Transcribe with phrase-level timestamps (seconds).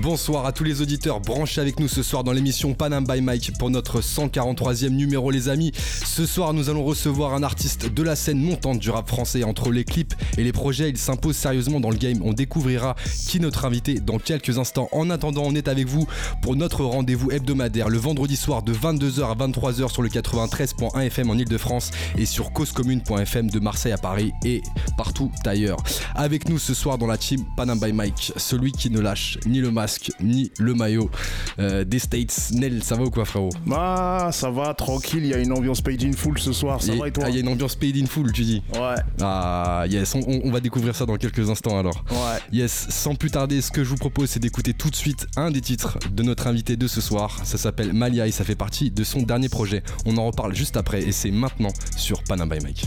[0.00, 3.58] Bonsoir à tous les auditeurs branchés avec nous ce soir dans l'émission Panam by Mike
[3.58, 5.72] pour notre 143e numéro les amis.
[5.74, 9.72] Ce soir nous allons recevoir un artiste de la scène montante du rap français entre
[9.72, 10.88] les clips et les projets.
[10.88, 12.20] Il s'impose sérieusement dans le game.
[12.22, 12.94] On découvrira
[13.26, 14.88] qui notre invité dans quelques instants.
[14.92, 16.06] En attendant on est avec vous
[16.42, 21.30] pour notre rendez-vous hebdomadaire le vendredi soir de 22h à 23h sur le 93.1 FM
[21.30, 24.62] en Ile-de-France et sur causecommune.fm de Marseille à Paris et
[24.96, 25.78] partout ailleurs.
[26.14, 29.58] Avec nous ce soir dans la team Panam by Mike, celui qui ne lâche ni
[29.58, 29.87] le masque
[30.20, 31.10] ni le maillot
[31.58, 32.50] euh, des States.
[32.52, 33.50] Nel, ça va ou quoi, frérot?
[33.66, 35.24] Bah, ça va, tranquille.
[35.24, 36.80] Il y a une ambiance paid in full ce soir.
[36.82, 37.24] Ça Il y a- va et toi?
[37.26, 38.62] ah, il y a une ambiance paid in full, tu dis?
[38.74, 42.04] Ouais, Ah, yes, on, on- on va découvrir ça dans quelques instants alors.
[42.10, 42.38] ouais.
[42.52, 45.50] Yes, sans plus tarder, ce que je vous propose, c'est d'écouter tout de suite un
[45.50, 47.40] des titres de notre invité de ce soir.
[47.44, 49.82] Ça s'appelle Malia et ça fait partie de son dernier projet.
[50.06, 52.86] On en reparle juste après et c'est maintenant sur Panam by Mike.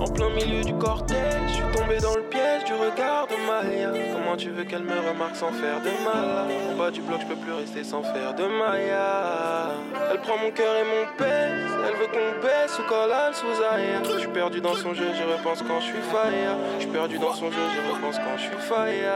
[0.00, 3.92] En plein milieu du cortège, je suis tombé dans le piège du regard de Maya.
[4.12, 6.48] Comment tu veux qu'elle me remarque sans faire de mal?
[6.72, 9.70] En bas du bloc, je peux plus rester sans faire de Maya.
[10.10, 14.02] Elle prend mon cœur et mon pèse, elle veut qu'on baisse ou collal sous Aya.
[14.04, 16.56] Je suis perdu dans son jeu, je repense quand je suis fire.
[16.76, 19.12] Je suis perdu dans son jeu, je repense quand je suis fire.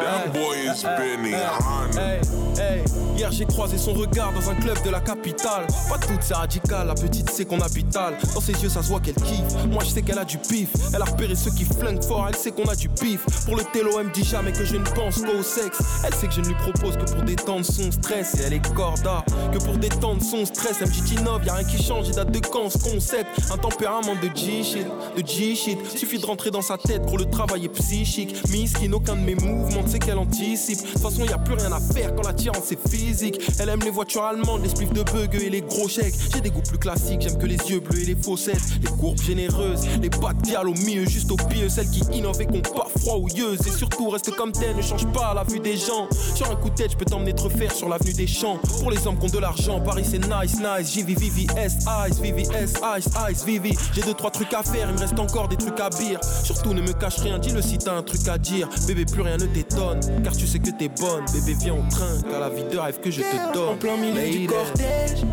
[0.00, 2.00] That boy is Benny Hanna.
[2.00, 2.20] Hey,
[2.58, 2.84] hey,
[3.16, 5.66] hier j'ai croisé son regard dans un club de la capitale.
[5.88, 8.14] Pas toute c'est radical, la petite sait qu'on habitale.
[8.34, 9.66] Dans ses yeux, ça se voit qu'elle kiffe.
[9.70, 10.69] Moi je sais qu'elle a du pif.
[10.94, 13.24] Elle a repéré ceux qui flinguent fort, elle sait qu'on a du pif.
[13.44, 15.78] Pour le télo, elle me dit jamais que je ne pense qu'au sexe.
[16.04, 18.34] Elle sait que je ne lui propose que pour détendre son stress.
[18.34, 20.82] Et elle est corda, que pour détendre son stress.
[20.82, 23.30] Dit Tinov, y'a rien qui change, il date de quand ce concept?
[23.52, 25.78] Un tempérament de G-shit, de G-shit.
[25.96, 28.36] Suffit de rentrer dans sa tête pour le travail est psychique.
[28.50, 30.82] Miskin, aucun de mes mouvements, tu sais qu'elle anticipe.
[30.82, 33.40] De toute façon, y a plus rien à faire quand l'attirance est physique.
[33.58, 36.14] Elle aime les voitures allemandes, les spliffs de bug et les gros chèques.
[36.34, 38.60] J'ai des goûts plus classiques, j'aime que les yeux bleus et les faussettes.
[38.82, 41.68] Les courbes généreuses, les pattes au milieu, juste au pied.
[41.68, 43.66] Celles qui innovent et qu'on pas froidouilleuses.
[43.66, 46.08] Et surtout, reste comme tel, ne change pas la vue des gens.
[46.34, 48.58] Sur un coup de tête, je peux t'emmener te refaire sur l'avenue des champs.
[48.80, 50.92] Pour les hommes qui ont de l'argent, Paris c'est nice, nice.
[50.92, 53.76] JV, VVS, Ice, VVS, Ice, Ice, VV.
[53.94, 56.18] J'ai deux, trois trucs à faire, il me reste encore des trucs à dire.
[56.44, 58.68] Surtout, ne me cache rien, dis-le si t'as un truc à dire.
[58.86, 61.24] Bébé, plus rien ne t'étonne, car tu sais que t'es bonne.
[61.32, 63.68] Bébé, viens au train, car la vie de rêve que je te donne.
[63.70, 65.24] En plein milieu du cortège,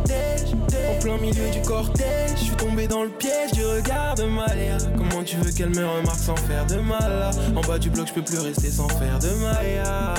[0.90, 4.78] en plein milieu du cortège, je suis tombé dans le piège du regard de Malia.
[5.10, 8.14] Comment tu veux qu'elle me remarque sans faire de mal En bas du bloc, je
[8.14, 10.14] peux plus rester sans faire de Maya.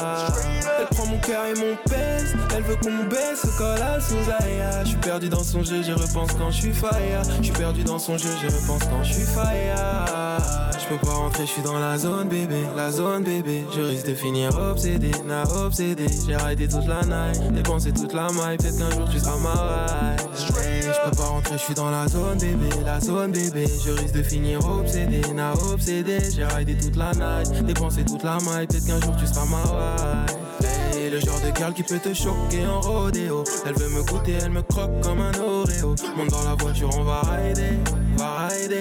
[0.80, 4.84] Elle prend mon cœur et mon pèse, elle veut qu'on baisse au collal sous Aya.
[4.84, 7.22] Je suis perdu dans son jeu, je repense quand je suis fire.
[7.38, 10.38] Je suis perdu dans son jeu, je repense quand je suis fire.
[10.78, 13.64] Je peux pas rentrer, je suis dans la zone bébé, la zone bébé.
[13.74, 16.06] Je risque de finir obsédé, na obsédé.
[16.26, 18.56] J'ai raidé toute la night, dépensé toute la maille.
[18.56, 20.87] Peut-être qu'un jour tu seras ma ride.
[21.04, 23.66] Je pas rentrer, je suis dans la zone bébé, la zone bébé.
[23.84, 26.18] Je risque de finir obsédé, na obsédé.
[26.34, 28.66] J'ai raidé toute la night, dépensé toute la maille.
[28.66, 30.26] Peut-être qu'un jour tu seras ma.
[30.66, 33.44] Hey, le genre de girl qui peut te choquer en rodéo.
[33.66, 35.94] Elle veut me goûter, elle me croque comme un Oreo.
[36.16, 37.78] Monte dans la voiture, on va rider,
[38.16, 38.80] va rider.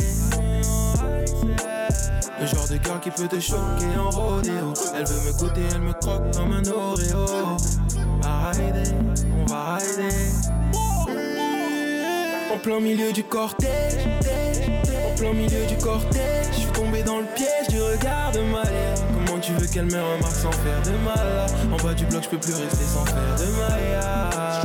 [2.39, 4.73] Le genre de girl qui peut te choquer en rodéo.
[4.95, 7.57] Elle veut me goûter, elle me croque comme un Oreo.
[12.67, 17.69] Plein milieu du cortège, en plein milieu du cortège, je suis tombé dans le piège
[17.69, 18.93] du regard de Maya.
[19.13, 21.47] Comment tu veux qu'elle me remarque sans faire de mal?
[21.71, 24.63] En bas du bloc, je peux plus rester sans faire de Maya.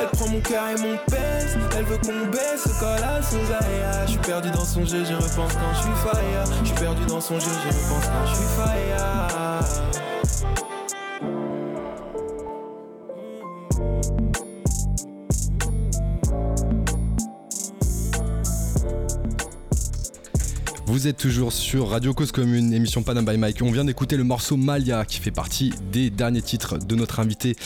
[0.00, 4.04] Elle prend mon cœur et mon pèse, elle veut qu'on baisse au collal sous Aya.
[4.06, 6.44] Je suis perdu dans son jeu, je repense quand je suis fire.
[6.60, 9.93] Je suis perdu dans son jeu, je repense quand je suis fire.
[21.06, 23.60] Êtes toujours sur Radio Cause Commune, émission Panam by Mike.
[23.60, 27.56] On vient d'écouter le morceau Malia qui fait partie des derniers titres de notre invité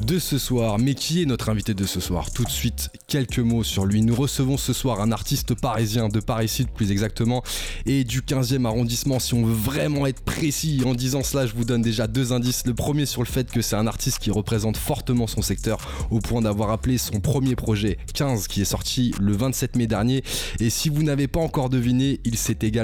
[0.00, 0.78] de ce soir.
[0.78, 4.00] Mais qui est notre invité de ce soir Tout de suite, quelques mots sur lui.
[4.02, 7.42] Nous recevons ce soir un artiste parisien, de Paris-Sud plus exactement,
[7.84, 9.18] et du 15e arrondissement.
[9.18, 12.64] Si on veut vraiment être précis en disant cela, je vous donne déjà deux indices.
[12.64, 15.78] Le premier sur le fait que c'est un artiste qui représente fortement son secteur
[16.12, 20.22] au point d'avoir appelé son premier projet 15 qui est sorti le 27 mai dernier.
[20.60, 22.83] Et si vous n'avez pas encore deviné, il s'est également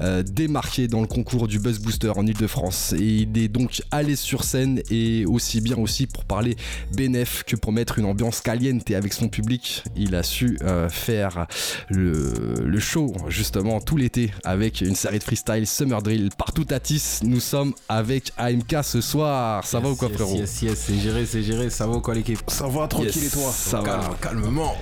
[0.00, 2.92] euh, démarqué dans le concours du Buzz Booster en Ile-de-France.
[2.98, 6.56] Et il est donc allé sur scène et aussi bien aussi pour parler
[6.94, 9.82] bénéf que pour mettre une ambiance caliente avec son public.
[9.96, 11.46] Il a su euh, faire
[11.88, 16.80] le, le show justement tout l'été avec une série de freestyle Summer Drill partout à
[16.80, 17.20] Tis.
[17.22, 19.64] Nous sommes avec AMK ce soir.
[19.64, 21.70] Ça va ou quoi, yes, frérot Yes, yes, c'est géré, c'est géré.
[21.70, 23.84] Ça va ou quoi, l'équipe Ça va, tranquille Yes, et toi Ça va.
[23.84, 24.74] Calme- Calmement.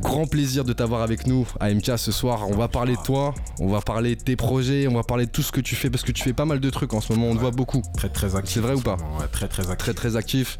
[0.00, 2.46] Grand plaisir de t'avoir avec nous, AMK, ce soir.
[2.50, 5.30] On va parler de toi, on va parler de tes projets, on va parler de
[5.30, 7.12] tout ce que tu fais parce que tu fais pas mal de trucs en ce
[7.12, 7.28] moment.
[7.28, 8.54] On te voit beaucoup, Très, très actif.
[8.54, 9.76] C'est vrai ou pas Ouais, très, très actif.
[9.78, 10.58] très très actif.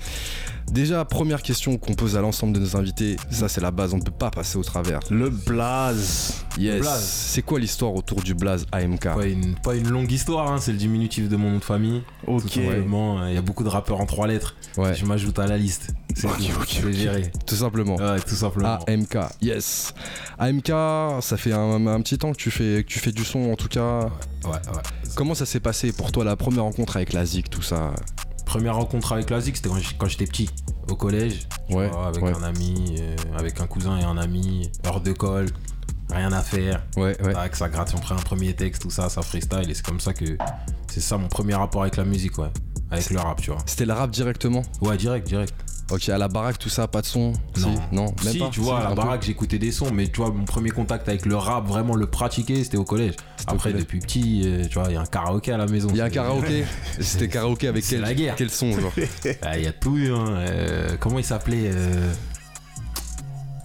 [0.73, 3.17] Déjà, première question qu'on pose à l'ensemble de nos invités.
[3.31, 3.95] Ça, c'est la base.
[3.95, 5.01] On ne peut pas passer au travers.
[5.11, 6.45] Le blaze.
[6.59, 6.81] Yes.
[6.81, 7.03] Blaze.
[7.05, 10.73] C'est quoi l'histoire autour du Blaze AMK Pas une, pas une longue histoire, hein, c'est
[10.73, 12.03] le diminutif de mon nom de famille.
[12.27, 12.43] Ok.
[12.43, 14.57] Tout simplement, il y a beaucoup de rappeurs en trois lettres.
[14.77, 15.95] Ouais, Je m'ajoute à la liste.
[16.15, 16.93] C'est Ok, tout, ok, c'est ok.
[16.93, 17.31] géré.
[17.47, 17.97] tout simplement.
[17.97, 18.79] Ouais, tout simplement.
[18.89, 19.95] AMK, yes.
[20.39, 20.69] AMK,
[21.21, 23.57] ça fait un, un petit temps que tu fais que tu fais du son en
[23.57, 24.01] tout cas.
[24.45, 24.83] Ouais, ouais.
[25.15, 27.93] Comment ça s'est passé pour toi la première rencontre avec la ZIC, tout ça?
[28.47, 30.49] Première rencontre avec la ZIC, c'était quand j'étais petit,
[30.89, 31.47] au collège.
[31.69, 32.33] tu Ouais, vois, avec ouais.
[32.35, 35.49] un ami, euh, avec un cousin et un ami, hors de colle,
[36.11, 36.83] rien à faire.
[36.97, 37.33] Ouais, ouais.
[37.35, 39.69] Tac, ça gratte, on prend un premier texte, tout ça, ça freestyle.
[39.69, 40.25] Et c'est comme ça que.
[40.89, 42.51] C'est ça mon premier rapport avec la musique, ouais.
[42.91, 43.61] Avec le rap, tu vois.
[43.67, 45.53] C'était le rap directement Ouais, direct, direct.
[45.89, 47.75] Ok, à la baraque, tout ça, pas de son Si Non.
[47.93, 50.33] non, même si, pas tu vois, à la baraque, j'écoutais des sons, mais tu vois,
[50.33, 53.15] mon premier contact avec le rap, vraiment le pratiquer, c'était au collège.
[53.47, 53.85] Au Après, collège.
[53.85, 55.89] depuis petit, euh, tu vois, il y a un karaoké à la maison.
[55.91, 56.65] Il y a un karaoké
[57.01, 58.35] C'était karaoké avec quel, la guerre.
[58.37, 58.93] quel son genre
[59.43, 60.27] Ah, Il y a tout eu, hein.
[60.39, 62.13] Euh, comment il s'appelait euh,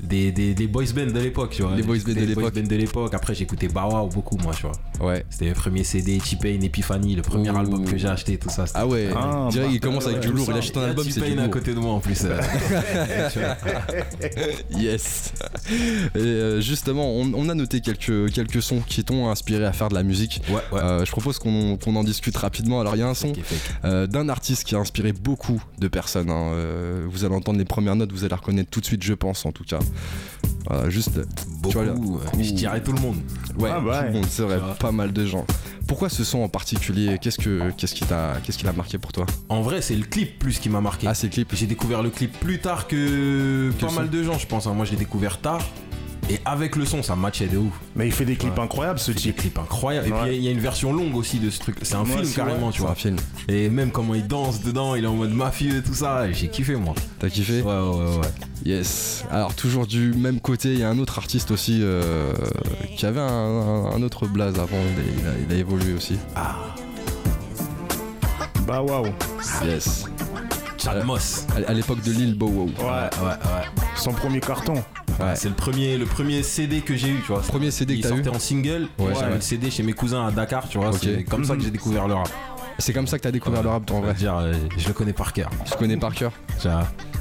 [0.02, 1.76] des, des, des boys band de l'époque, tu vois.
[1.76, 2.44] Les boys J'écoutais band de les l'époque.
[2.54, 3.14] boys band de l'époque.
[3.14, 4.72] Après, j'écoutais Bawa beaucoup, moi, tu vois.
[5.08, 5.26] Ouais.
[5.30, 7.58] C'était le premier CD, T-Pain, Epiphany, le premier Ouh.
[7.58, 8.66] album que j'ai acheté, tout ça.
[8.74, 10.90] Ah ouais, Ah, direct, bah, il commence avec ouais, du lourd, il achète un Il
[10.90, 11.52] album, c'est du T-Pain à lourd.
[11.52, 12.20] côté de moi en plus.
[12.26, 12.40] euh.
[13.32, 13.58] Tu vois.
[14.80, 15.34] Yes.
[16.16, 19.90] Et euh, justement, on, on a noté quelques, quelques sons qui t'ont inspiré à faire
[19.90, 20.42] de la musique.
[20.50, 20.80] ouais, ouais.
[20.82, 22.80] Euh, je propose qu'on qu'on en discute rapidement.
[22.82, 23.34] Alors, il y a un son
[23.86, 26.30] euh, d'un artiste qui a inspiré beaucoup de personnes.
[26.30, 26.52] hein.
[27.08, 29.46] Vous allez entendre les premières notes, vous allez la reconnaître tout de suite, je pense,
[29.46, 29.80] en tout cas.
[30.68, 31.20] Voilà, juste.
[31.62, 31.94] Beaucoup, vois, là.
[32.40, 33.18] je dirais tout le monde.
[33.58, 34.14] Ouais, Ah bah tout le ouais.
[34.14, 35.46] monde, c'est vrai, pas mal de gens.
[35.88, 37.18] Pourquoi ce son en particulier?
[37.22, 39.26] Qu'est-ce que qu'est-ce qui t'a qu'est-ce qui l'a marqué pour toi?
[39.50, 41.08] En vrai, c'est le clip plus qui m'a marqué.
[41.08, 41.50] Ah, c'est le clip.
[41.54, 44.68] J'ai découvert le clip plus tard que Quel pas mal de gens, je pense.
[44.68, 44.74] hein.
[44.74, 45.62] Moi, je l'ai découvert tard.
[46.30, 47.74] Et avec le son, ça matchait de ouf.
[47.96, 48.64] Mais il fait des clips Ouais.
[48.64, 49.36] incroyables ce C'est des type.
[49.38, 50.08] clips incroyables.
[50.08, 50.18] Et Ouais.
[50.28, 51.76] puis, il y a une version longue aussi de ce truc.
[51.82, 52.96] C'est un film c'est carrément, tu C'est un vois.
[52.96, 53.16] film.
[53.50, 56.32] Et même comment il danse dedans, il est en mode mafieux et tout ça.
[56.32, 56.94] J'ai kiffé, moi.
[57.20, 57.62] T'as kiffé?
[57.62, 58.18] Ouais, ouais, ouais.
[58.18, 58.22] ouais.
[58.64, 59.26] Yes.
[59.32, 62.32] Alors toujours du même côté, il y a un autre artiste aussi euh,
[62.96, 64.78] qui avait un, un- un autre blaze avant.
[64.78, 66.16] Il a, il a- il a évolué aussi.
[68.68, 69.08] Bah waouh.
[69.66, 70.06] Yes.
[70.84, 71.46] Chad Moss.
[71.56, 72.66] À, à l'époque de Lil Bow Wow.
[72.66, 72.74] Ouais.
[72.84, 73.66] Ouais, ouais.
[73.96, 74.74] Son premier carton.
[75.20, 75.36] Ouais.
[75.36, 77.42] C'est le premier, le premier CD que j'ai eu, tu vois.
[77.42, 78.10] Premier CD il que eu.
[78.10, 78.88] sortait en single.
[78.98, 79.36] Ouais, Ouais, J'avais ouais.
[79.36, 80.92] le CD chez mes cousins à Dakar, tu vois.
[80.94, 82.30] C'est comme ça que j'ai découvert le rap.
[82.82, 84.14] C'est comme ça que t'as découvert le rap, toi, en vrai.
[84.16, 85.50] dire, euh, je le connais par cœur.
[85.66, 86.32] Tu connais par cœur.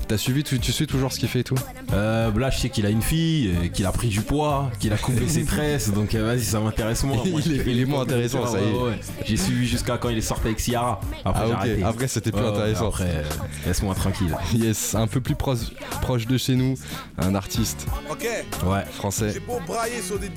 [0.09, 1.55] T'as suivi, tu, tu suis toujours ce qu'il fait et tout.
[1.93, 4.93] Euh, là, je sais qu'il a une fille, euh, qu'il a pris du poids, qu'il
[4.93, 7.15] a coupé ses tresses, donc euh, vas-y, ça m'intéresse moins.
[7.15, 8.73] Moi, Il est- il moins intéressant, ça y est.
[8.73, 9.01] ouais, ouais.
[9.25, 11.01] J'ai suivi jusqu'à quand il est sorti avec Ciara.
[11.25, 11.45] Après,
[11.85, 11.89] Ah.
[11.89, 12.89] Après c'était plus intéressant.
[12.89, 13.23] Après, euh,
[13.67, 14.37] laisse-moi tranquille.
[14.53, 15.71] Yes, un peu plus proche,
[16.03, 16.75] proche de chez nous,
[17.17, 18.27] un artiste Ok,
[18.67, 19.41] Ouais, français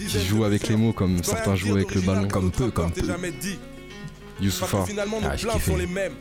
[0.08, 3.02] qui joue avec les mots comme certains jouent avec le ballon, comme peu, comme peu.
[4.42, 4.86] Youssoufa.
[4.86, 6.14] finalement nos Ah, sont les mêmes.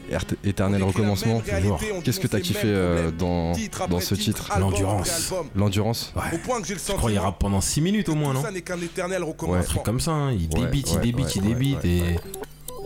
[0.44, 1.43] Éternel recommencement.
[2.05, 5.32] Qu'est-ce que t'as kiffé euh, dans, Titre dans ce titre, L'endurance.
[5.55, 8.35] L'endurance Au point que j'ai le je crois qu'il rappe pendant 6 minutes au moins,
[8.35, 10.32] non ça n'est qu'un éternel Un truc comme ça, hein.
[10.32, 12.19] il Ouais, débite, ouais, il débite, ouais, il ouais, débite, ouais, et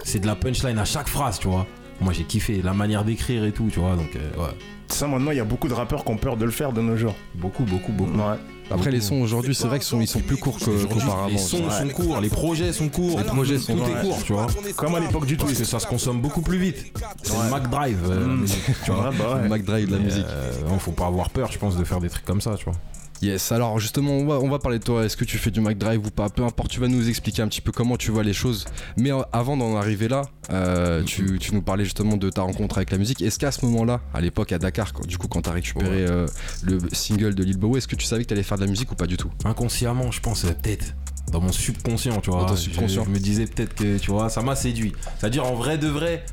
[0.04, 1.66] c'est de la punchline à chaque phrase, tu vois.
[2.00, 4.54] Moi, j'ai kiffé la manière d'écrire et tout, tu vois, donc euh, ouais.
[4.88, 6.80] Ça maintenant il y a beaucoup de rappeurs qui ont peur de le faire de
[6.80, 7.14] nos jours.
[7.34, 8.16] Beaucoup, beaucoup, beaucoup.
[8.18, 8.36] Ouais.
[8.70, 11.28] Après les sons aujourd'hui c'est vrai qu'ils sont, ils sont plus courts qu'auparavant.
[11.28, 13.88] les sons sont courts, les projets sont courts, Les projets sont tout courts.
[13.96, 14.46] est court, tu vois.
[14.76, 15.70] Comme à l'époque du Parce que twist.
[15.70, 16.92] ça se consomme beaucoup plus vite.
[17.22, 18.46] C'est Mac Drive, euh, Mm.
[18.84, 19.10] tu vois.
[19.16, 19.48] Bah ouais.
[19.48, 20.24] Mac Drive de la musique.
[20.28, 22.64] euh, non, faut pas avoir peur, je pense, de faire des trucs comme ça, tu
[22.64, 22.74] vois.
[23.22, 25.04] Yes, alors justement, on va, on va parler de toi.
[25.04, 26.28] Est-ce que tu fais du Mac Drive ou pas?
[26.28, 28.66] Peu importe, tu vas nous expliquer un petit peu comment tu vois les choses.
[28.98, 32.76] Mais euh, avant d'en arriver là, euh, tu, tu nous parlais justement de ta rencontre
[32.76, 33.22] avec la musique.
[33.22, 36.26] Est-ce qu'à ce moment-là, à l'époque à Dakar, quand- du coup, quand t'as récupéré euh,
[36.62, 38.92] le single de Lil Bow, est-ce que tu savais que t'allais faire de la musique
[38.92, 39.30] ou pas du tout?
[39.44, 40.94] Inconsciemment, je pense, peut-être.
[41.32, 42.40] Dans mon subconscient, tu vois.
[42.42, 43.04] Dans ton Je- subconscient.
[43.04, 44.92] Je, me disais peut-être que, tu vois, ça m'a séduit.
[45.18, 46.24] C'est-à-dire, en vrai de vrai,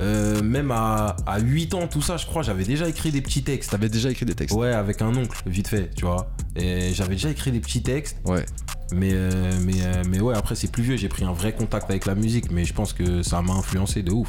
[0.00, 3.42] euh, même à, à 8 ans, tout ça, je crois, j'avais déjà écrit des petits
[3.44, 3.70] textes.
[3.70, 6.30] T'avais déjà écrit des textes Ouais, avec un oncle, vite fait, tu vois.
[6.56, 8.16] Et j'avais déjà écrit des petits textes.
[8.24, 8.44] Ouais.
[8.92, 10.96] Mais, euh, mais, euh, mais ouais, après, c'est plus vieux.
[10.96, 12.50] J'ai pris un vrai contact avec la musique.
[12.50, 14.28] Mais je pense que ça m'a influencé de ouf.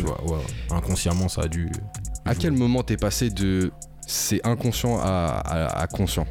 [0.00, 0.76] vois, ouais, ouais.
[0.76, 1.70] Inconsciemment, ça a dû.
[2.24, 3.70] À quel moment t'es passé de
[4.06, 6.26] c'est inconscient à, à- à conscient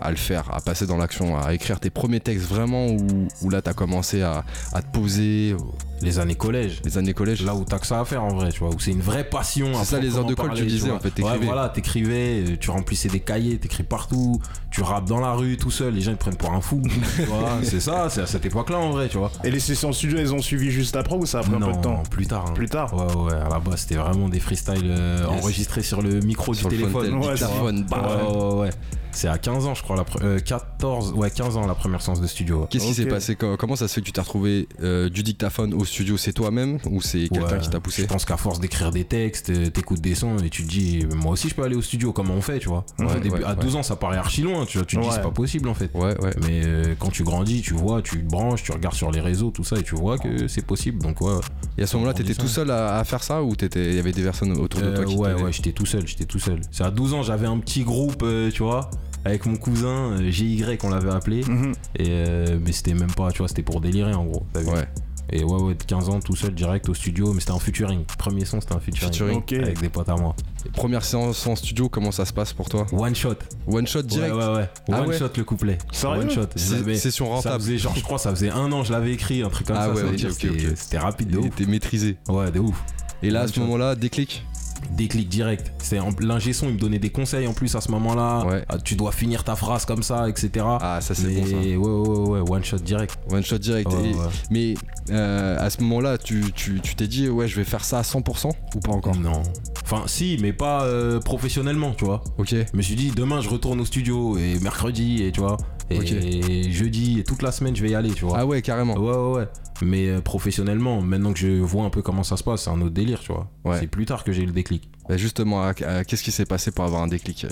[0.00, 3.48] à le faire, à passer dans l'action, à écrire tes premiers textes vraiment où, où
[3.50, 5.54] là t'as commencé à, à te poser
[6.02, 6.80] Les années collège.
[6.84, 8.78] les années collège Là où t'as que ça à faire en vrai, tu vois, où
[8.78, 9.68] c'est une vraie passion.
[9.74, 11.38] C'est ça, les heures de colle, tu disais, en fait, t'écrivais.
[11.38, 15.70] Ouais, voilà, t'écrivais, tu remplissais des cahiers, t'écris partout, tu rappes dans la rue tout
[15.70, 16.82] seul, les gens ils te prennent pour un fou.
[17.16, 19.30] tu vois, c'est ça, c'est à cette époque-là en vrai, tu vois.
[19.44, 21.72] Et les sessions studio, elles ont suivi juste après ou ça a pris un peu
[21.72, 22.46] de temps plus tard.
[22.48, 22.52] hein.
[22.54, 25.28] Plus tard Ouais, ouais, à la base c'était vraiment des freestyles euh, Yes.
[25.42, 27.10] enregistrés sur le micro sur du le téléphone.
[27.10, 28.70] phone, Ouais, Ouais, bah, ouais, ouais, ouais.
[29.16, 32.02] C'est à 15 ans, je crois, la pre- euh, 14, ouais, 15 ans la première
[32.02, 32.66] séance de studio.
[32.68, 35.22] Qu'est-ce qui s'est passé Co- Comment ça se fait que tu t'es retrouvé euh, du
[35.22, 38.36] dictaphone au studio C'est toi-même ou c'est quelqu'un Ouais, qui t'a Je poussé pense qu'à
[38.36, 41.54] force d'écrire des textes, euh, t'écoutes des sons et tu te dis, moi aussi je
[41.54, 42.84] peux aller au studio, comment on fait, tu vois.
[42.98, 43.56] Ouais, Au début- ouais, à ouais.
[43.60, 44.86] 12 ans, ça paraît archi loin, tu vois.
[44.86, 45.90] Tu te dis, c'est pas possible en fait.
[45.94, 46.34] Ouais, ouais.
[46.46, 49.50] Mais euh, quand tu grandis, tu vois, tu te branches, tu regardes sur les réseaux,
[49.50, 51.02] tout ça, et tu vois que c'est possible.
[51.02, 51.32] Donc ouais.
[51.78, 54.12] Et à ce moment-là, t'étais tout seul à, à faire ça ou il y avait
[54.12, 56.60] des personnes autour de toi Euh, qui ouais, ouais, j'étais tout seul, j'étais tout seul.
[56.70, 58.90] C'est à 12 ans, j'avais un petit groupe, euh, tu vois,
[59.24, 61.42] avec mon cousin GY, on l'avait appelé.
[61.44, 61.72] Mhm.
[61.98, 64.44] Et euh, mais c'était même pas, tu vois, c'était pour délirer en gros.
[64.54, 64.86] Ouais.
[65.30, 68.04] Et ouais, ouais, de 15 ans, tout seul, direct au studio, mais c'était un featuring.
[68.18, 69.42] Premier son, c'était un featuring.
[69.62, 70.36] Avec des potes à moi.
[70.66, 72.86] Et Première séance en studio, comment ça se passe pour toi?
[72.92, 73.34] One shot.
[73.66, 74.34] One shot direct?
[74.34, 74.68] Ouais, ouais, ouais.
[74.92, 75.18] Ah One ouais?
[75.18, 75.78] shot le couplet.
[75.92, 76.22] Sérieux?
[76.22, 76.48] One shot.
[76.56, 77.62] Session Ça rentable.
[77.64, 79.84] faisait, genre, je crois, ça faisait un an, je l'avais écrit, un truc comme Ah
[79.86, 79.90] ça.
[79.90, 81.46] ouais, ça veut ok, dire ok, c'était- rapide de Il ouf.
[81.46, 82.16] était maîtrisé.
[82.28, 82.82] Ouais, de ouf.
[83.22, 84.44] Et là, à One ce moment-là, déclic?
[84.92, 85.72] Déclic direct.
[85.78, 88.44] C'est l'ingé son, il me donnait des conseils en plus à ce moment-là.
[88.46, 88.64] Ouais.
[88.68, 90.64] Ah, tu dois finir ta phrase comme ça, etc.
[90.80, 91.56] Ah, ça c'est bon ça.
[91.56, 93.18] ouais, ouais, ouais, ouais, one shot direct.
[93.30, 93.92] One shot direct.
[93.92, 94.26] Ouais, Et- ouais.
[94.50, 94.74] Mais
[95.10, 98.02] euh, à ce moment-là, tu tu- tu t'es dit, ouais, je vais faire ça à
[98.02, 99.16] 100% ou pas encore?
[99.16, 99.42] Non.
[99.84, 102.22] Enfin, si, mais pas euh, professionnellement, tu vois.
[102.38, 102.50] Ok.
[102.54, 105.56] Je me suis dit, demain, je retourne au studio, et mercredi, et tu vois.
[105.90, 108.38] Et jeudi, et toute la semaine, je vais y aller, tu vois.
[108.38, 108.94] Ah ouais, carrément.
[108.96, 109.48] Ouais, ouais, ouais.
[109.82, 112.80] Mais euh, professionnellement, maintenant que je vois un peu comment ça se passe, c'est un
[112.80, 113.50] autre délire, tu vois.
[113.64, 113.78] Ouais.
[113.80, 114.88] C'est plus tard que j'ai eu le déclic.
[115.08, 117.46] Bah, justement, qu'est-ce qui s'est passé pour avoir un déclic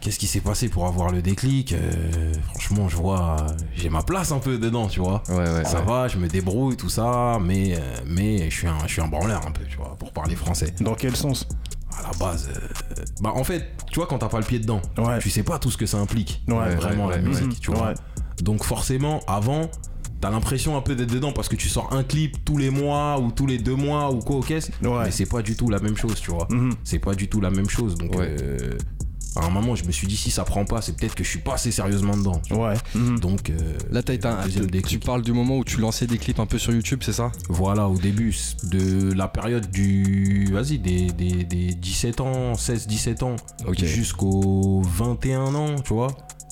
[0.00, 4.02] Qu'est-ce qui s'est passé pour avoir le déclic Euh, Franchement, je vois, euh, j'ai ma
[4.02, 5.22] place un peu dedans, tu vois.
[5.28, 5.64] Ouais, ouais.
[5.64, 5.86] Ça ouais.
[5.86, 9.44] va, je me débrouille, tout ça, mais, mais je suis un, je suis un branleur
[9.46, 10.72] un peu, tu vois, pour parler français.
[10.80, 11.48] Dans quel sens?
[11.98, 14.82] À la base, euh, bah en fait, tu vois, quand t'as pas le pied dedans,
[14.98, 15.18] Ouais.
[15.18, 17.70] tu sais pas tout ce que ça implique, Ouais, vraiment ouais, la ouais, musique, tu
[17.70, 17.88] vois.
[17.88, 17.94] Ouais.
[18.42, 19.70] Donc forcément, avant,
[20.20, 23.18] t'as l'impression un peu d'être dedans parce que tu sors un clip tous les mois
[23.18, 25.04] ou tous les deux mois ou quoi au caisse, Ouais.
[25.04, 26.46] mais c'est pas du tout la même chose, tu vois.
[26.50, 26.74] Mhm.
[26.84, 28.36] C'est pas du tout la même chose, donc Ouais.
[28.40, 28.76] euh,
[29.36, 31.28] à un moment, je me suis dit si ça prend pas, c'est peut-être que je
[31.28, 32.40] suis pas assez sérieusement dedans.
[32.46, 32.54] tu.
[32.54, 32.74] Ouais.
[32.94, 33.20] Mhm.
[33.20, 33.54] Donc euh,
[33.90, 35.04] Là, t'as été un- deuxième tu déclic.
[35.04, 37.30] parles du moment où tu lançais des clips un peu sur YouTube, c'est ça?
[37.48, 40.48] Voilà, au début de la période du.
[40.52, 43.84] Vas-y, des, des, des 17 ans, 16-17 ans, Ok.
[43.84, 46.08] jusqu'aux 21 ans, tu vois.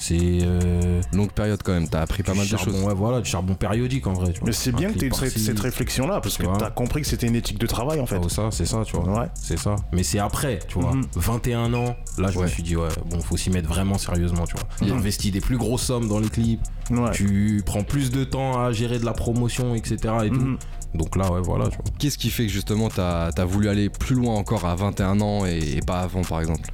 [0.07, 0.19] C'est.
[0.43, 2.83] euh, Longue période quand même, t'as appris pas mal de choses.
[2.83, 4.47] Ouais, voilà, du charbon périodique en vrai, tu vois.
[4.49, 5.41] Mais c'est bien que clip tu aies par-ci.
[5.41, 8.19] cette réflexion-là parce que t'as compris que c'était une éthique de travail en fait.
[8.23, 9.21] Oh, ça, c'est ça, tu vois.
[9.21, 9.27] Ouais.
[9.35, 9.77] C'est ça.
[9.93, 10.93] Mais c'est après, tu vois.
[10.95, 11.07] Mhm.
[11.15, 12.45] 21 ans, là, je Ouais.
[12.45, 14.65] me suis dit, ouais, bon, faut s'y mettre vraiment sérieusement, tu vois.
[14.83, 14.89] Mhm.
[14.89, 16.61] J'investis des plus grosses sommes dans les clips.
[16.91, 17.11] Ouais.
[17.13, 19.97] Tu prends plus de temps à gérer de la promotion, etc.
[20.25, 20.35] Et tout.
[20.41, 20.59] Mhm.
[20.95, 21.67] Donc là, ouais, voilà.
[21.99, 25.45] Qu'est-ce qui fait que justement t'as as voulu aller plus loin encore à 21 ans
[25.45, 26.69] et, et pas avant par exemple?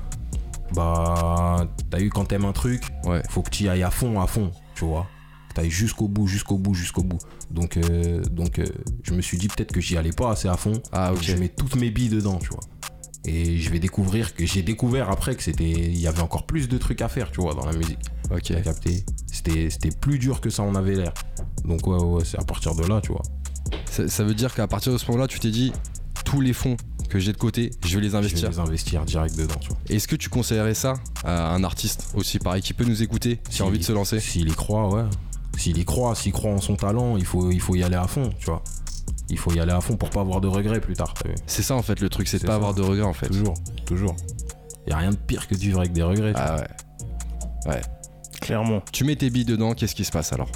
[0.74, 3.22] Bah, t'as eu quand t'aimes un truc, Ouais.
[3.28, 5.06] faut que tu y ailles à fond, à fond, tu vois.
[5.48, 7.18] Que t'ailles jusqu'au bout, jusqu'au bout, jusqu'au bout.
[7.50, 8.66] Donc, euh, donc euh,
[9.02, 10.80] je me suis dit peut-être que j'y allais pas assez à fond.
[10.92, 11.22] Ah Donc, ok.
[11.24, 12.60] Je mets toutes mes billes dedans, tu vois.
[13.24, 16.68] Et je vais découvrir que j'ai découvert après que c'était, il y avait encore plus
[16.68, 17.98] de trucs à faire, tu vois, dans la musique.
[18.30, 18.62] Ok.
[18.62, 19.04] Capté?
[19.26, 21.12] C'était, c'était plus dur que ça en avait l'air.
[21.64, 23.22] Donc ouais, ouais, c'est à partir de là, tu vois.
[23.86, 25.72] Ça, ça veut dire qu'à partir de ce moment-là, tu t'es dit
[26.24, 26.76] tous les fonds
[27.10, 28.48] que j'ai de côté, je vais les Je vais investir.
[28.50, 29.78] les investir direct dedans, tu vois.
[29.90, 33.60] Est-ce que tu conseillerais ça à un artiste aussi pareil qui peut nous écouter, qui
[33.60, 34.20] a envie de se lancer?
[34.20, 35.04] S'il y croit, ouais.
[35.58, 38.06] S'il y croit, s'il croit en son talent, il faut, il faut y aller à
[38.06, 38.62] fond, tu vois.
[39.28, 41.28] Il faut y aller à fond pour pas avoir de regrets plus tard, t'as.
[41.46, 42.54] C'est ça en fait le truc, c'est de pas ça.
[42.56, 43.26] avoir de regrets en fait.
[43.26, 44.16] Toujours, toujours.
[44.86, 46.32] Y a rien de pire que de vivre avec des regrets.
[46.32, 46.64] tu Ah
[47.66, 47.80] ouais.
[48.40, 48.82] Clairement.
[48.92, 50.50] Tu mets tes billes dedans, qu'est-ce qui se passe alors?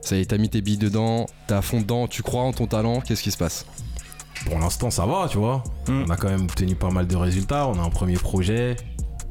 [0.00, 2.52] Ça y est, t'as mis tes billes dedans, t'es à fond dedans, tu crois en
[2.52, 3.66] ton talent, qu'est-ce qui se passe?
[4.46, 5.62] Pour l'instant, ça va, tu vois.
[5.88, 6.04] Mm.
[6.06, 7.68] On a quand même obtenu pas mal de résultats.
[7.68, 8.76] On a un premier projet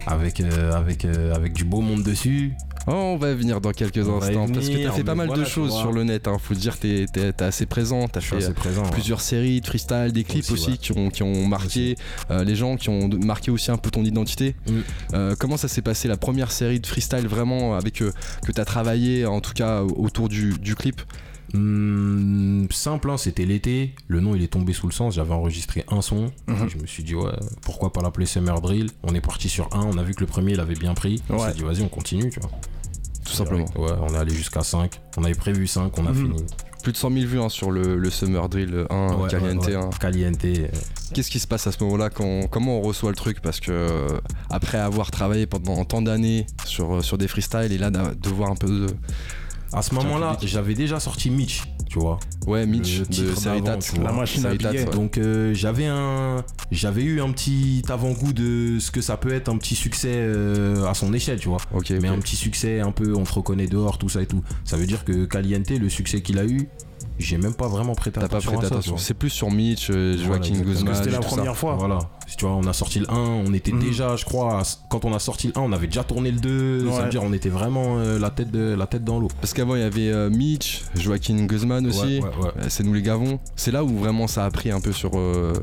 [0.06, 2.54] avec, euh, avec, euh, avec du beau monde dessus.
[2.88, 5.42] Oh, on va venir dans quelques On instants parce que t'as fait pas mal voilà,
[5.42, 6.38] de choses sur le net, hein.
[6.40, 8.84] faut te dire t'es t'es- t'es assez présent, t'as fait assez euh, présent.
[8.84, 8.92] ouais.
[8.92, 11.96] plusieurs séries de freestyle, des clips aussi, Aussi, qui, ont, qui ont marqué
[12.30, 14.56] euh, les gens, qui ont marqué aussi un peu ton identité.
[14.68, 14.72] Mm.
[15.16, 18.12] Euh, comment ça s'est passé la première série de freestyle vraiment avec euh,
[18.46, 21.02] que t'as travaillé en tout cas autour du, du clip?
[21.56, 23.94] Hmm, simple, hein, c'était l'été.
[24.08, 25.16] Le nom il est tombé sous le sens.
[25.16, 26.32] J'avais enregistré un son.
[26.48, 26.70] Mhm.
[26.70, 27.32] Je me suis dit, ouais,
[27.62, 28.90] pourquoi pas l'appeler Summer Drill?
[29.04, 29.86] On est parti sur un.
[29.86, 31.22] On a vu que le premier il avait bien pris.
[31.30, 31.48] On Ouais.
[31.50, 32.52] s'est dit, vas-y, on continue, tu vois.
[33.26, 33.66] Tout simplement.
[33.76, 35.00] Ouais, on est allé jusqu'à 5.
[35.18, 36.16] On avait prévu 5, on a Mhm.
[36.34, 36.44] fini.
[36.84, 39.76] Plus de 100 000 vues hein, sur le, le Summer Drill 1, Ouais, Caliente ouais,
[39.76, 39.84] ouais.
[39.84, 39.90] 1.
[40.00, 40.46] Caliente.
[40.46, 40.68] euh,
[41.16, 43.42] Qu'est-ce qui se passe à ce moment-là quand, Comment on reçoit le truc?
[43.42, 44.08] Parce que euh,
[44.52, 48.56] après avoir travaillé pendant tant d'années sur, sur des freestyles et là de voir un
[48.56, 48.88] peu de.
[49.76, 52.20] À ce moment-là, j'avais déjà sorti Mitch, tu vois.
[52.48, 53.12] Ouais, Mitch Le de
[53.82, 54.02] titre.
[54.02, 54.86] La machine à billets.
[54.86, 59.50] Donc euh, j'avais un, j'avais eu un petit avant-goût de ce que ça peut être
[59.50, 61.58] un petit succès euh, à son échelle, tu vois.
[61.90, 64.42] Mais un petit succès un peu, on te reconnaît dehors, tout ça et tout.
[64.64, 66.70] Ça veut dire que Caliente, le succès qu'il a eu,
[67.20, 68.52] j'ai même pas vraiment prêté T'as pas attention.
[68.52, 68.98] prêté à ça, attention.
[68.98, 70.60] C'est plus sur Mitch, euh, Voilà, Joaquin.
[70.62, 70.86] Guzman.
[70.86, 71.36] Parce que c'était la tout ça.
[71.36, 71.76] première fois.
[71.76, 73.16] Voilà, Si tu vois, on a sorti le 1,
[73.48, 73.80] on était Mhm.
[73.80, 76.90] déjà, je crois, quand on a sorti le 1, on avait déjà tourné le 2.
[76.90, 77.04] Ça Ouais.
[77.04, 79.28] veut dire on était vraiment euh, la, tête de, la tête dans l'eau.
[79.42, 82.20] Parce qu'avant il y avait euh, Mitch, Joaquin Guzman aussi.
[82.20, 82.52] Ouais, ouais, ouais.
[82.70, 83.40] C'est nous les gavons.
[83.56, 85.54] C'est là où vraiment ça a pris un peu sur euh,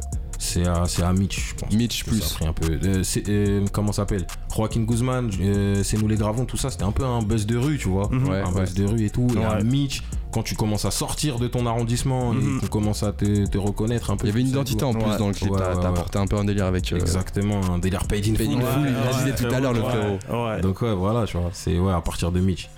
[0.44, 1.72] C'est à, c'est à Mitch, je pense.
[1.72, 2.20] Mitch plus.
[2.20, 2.86] Ça a pris un peu.
[2.88, 4.26] Euh, euh, comment ça s'appelle?
[4.54, 7.56] Joaquin Guzman, euh, c'est nous les gravons, tout ça, c'était un peu un buzz de
[7.56, 8.08] rue, tu vois.
[8.10, 8.28] Mhm.
[8.28, 8.60] Ouais, un ouais.
[8.62, 9.28] buzz de rue et tout.
[9.38, 12.56] Et un Mitch, quand tu commences à sortir de ton arrondissement Mhm.
[12.56, 14.26] et qu'on commence à te, te reconnaître un peu.
[14.26, 15.16] Il y avait une identité en plus Ouais.
[15.16, 15.50] dans le clip.
[15.52, 15.86] Ouais, T'as ouais, t'as ouais.
[15.98, 16.92] apporté un peu un délire avec.
[16.92, 18.46] euh, Exactement, un délire paid in full.
[18.46, 20.60] il l'a dit tout à l'heure, le frérot.
[20.60, 22.68] Donc ouais, voilà, tu vois, c'est ouais, à partir de Mitch.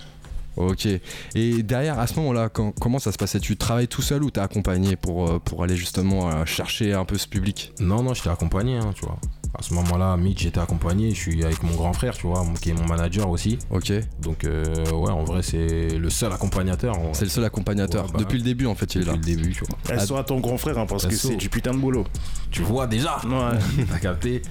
[0.57, 0.87] Ok.
[1.35, 3.39] Et derrière, à ce moment-là, comment ça se passait?
[3.39, 7.05] Tu travailles tout seul ou t'es accompagné pour, euh, pour aller justement euh, chercher un
[7.05, 7.73] peu ce public?
[7.79, 9.17] Non, non, j'étais accompagné, hein, tu vois.
[9.57, 12.71] À ce moment-là, Mitch, j'étais accompagné, je suis avec mon grand frère, tu vois, qui
[12.71, 13.57] est mon manager aussi.
[13.69, 13.91] Ok.
[14.21, 16.97] Donc euh, ouais, en vrai, c'est le seul accompagnateur.
[16.99, 18.05] en- C'est le seul accompagnateur.
[18.05, 19.17] Ouais, bah, Depuis le début, en fait, il est depuis là.
[19.17, 19.77] le début, tu vois.
[19.89, 22.05] Elle soit ton grand frère, hein, parce que c'est du putain de boulot.
[22.51, 23.85] Tu vois déjà, Ouais.
[23.91, 24.41] t'as capté?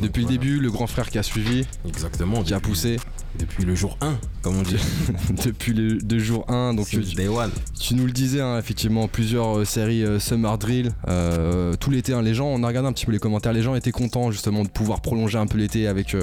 [0.00, 2.42] Depuis le début, le grand frère qui a suivi, Exactement.
[2.42, 2.96] qui a depuis- poussé.
[3.38, 4.76] Depuis le jour 1, comme on dit.
[5.44, 6.74] depuis le de jour 1.
[6.74, 7.50] Donc, Since tu, day one.
[7.80, 10.92] tu nous le disais, hein, effectivement, plusieurs euh, séries euh, Summer Drill.
[11.08, 13.62] euh, tout l'été, hein, les gens, on a regardé un petit peu les commentaires, les
[13.62, 16.16] gens étaient contents justement de pouvoir prolonger un peu l'été avec.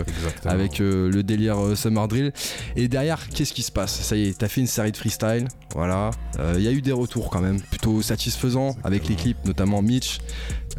[0.45, 2.31] avec le délire Summer Drill.
[2.75, 3.99] Et derrière, qu'est-ce qui se passe?
[4.01, 6.11] Ça y est, t'as fait une série de freestyle, voilà.
[6.55, 10.19] Il y a eu des retours quand même plutôt satisfaisants avec les clips, notamment Mitch.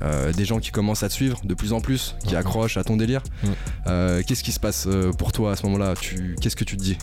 [0.01, 2.41] Euh, des gens qui commencent à te suivre de plus en plus, qui Mhm.
[2.41, 3.23] accrochent à ton délire.
[3.87, 5.95] Euh, qu'est-ce qui se passe pour toi à ce moment-là?
[6.01, 6.22] Tu...
[6.41, 6.97] Qu'est-ce que tu te dis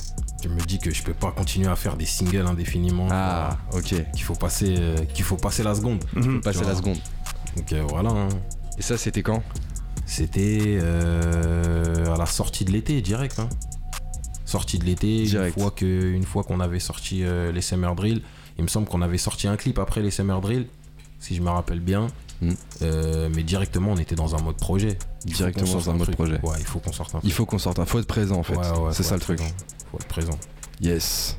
[0.43, 3.07] Je me dis que je peux pas continuer à faire des singles indéfiniment.
[3.11, 3.95] Ah, ok.
[4.13, 6.03] Qu'il faut passer, euh, qu'il faut passer la seconde.
[6.15, 6.41] Mhm.
[6.41, 6.97] Passer la seconde.
[7.55, 8.09] Donc euh, voilà.
[8.09, 8.29] hein.
[8.77, 9.43] Et ça, c'était quand
[10.05, 13.39] C'était euh, à la sortie de l'été, direct.
[13.39, 13.49] hein.
[14.45, 15.59] Sortie de l'été, une Direct.
[15.59, 18.21] fois que, une fois qu'on avait sorti euh, les Summer Drill,
[18.57, 20.65] il me semble qu'on avait sorti un clip après les Summer Drill,
[21.19, 22.07] si je me rappelle bien.
[22.41, 22.51] Mm.
[22.81, 24.97] Euh, mais directement, on était dans un mode projet.
[25.25, 26.15] Directement dans un mode truc.
[26.15, 26.39] projet.
[26.41, 28.43] Ouais, il faut qu'on sorte un Il faut qu'on sorte, un faut être présent en
[28.43, 28.55] fait.
[28.55, 29.37] Ouais, ouais, C'est ça le être truc.
[29.37, 29.53] présent.
[29.91, 30.39] Faut être présent.
[30.81, 31.37] Yes.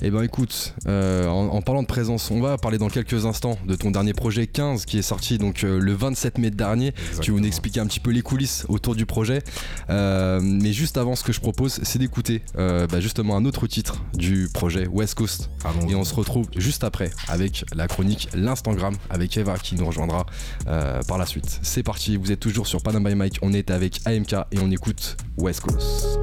[0.00, 3.58] Eh ben écoute, euh, en, en parlant de présence, on va parler dans quelques instants
[3.66, 6.94] de ton dernier projet 15 qui est sorti donc euh, le 27 mai dernier.
[7.20, 9.42] Tu veux nous expliquer un petit peu les coulisses autour du projet.
[9.90, 14.04] Euh, mais juste avant, ce que je propose, c'est d'écouter bah, justement un autre titre
[14.14, 15.50] du projet West Coast.
[15.64, 15.92] Allons-y.
[15.92, 20.26] Et on se retrouve juste après avec la chronique L'Instagram avec Eva qui nous rejoindra
[20.64, 21.58] par la suite.
[21.62, 24.70] C'est parti, vous êtes toujours sur Panam by Mike, on est avec AMK et on
[24.70, 26.17] écoute West Coast.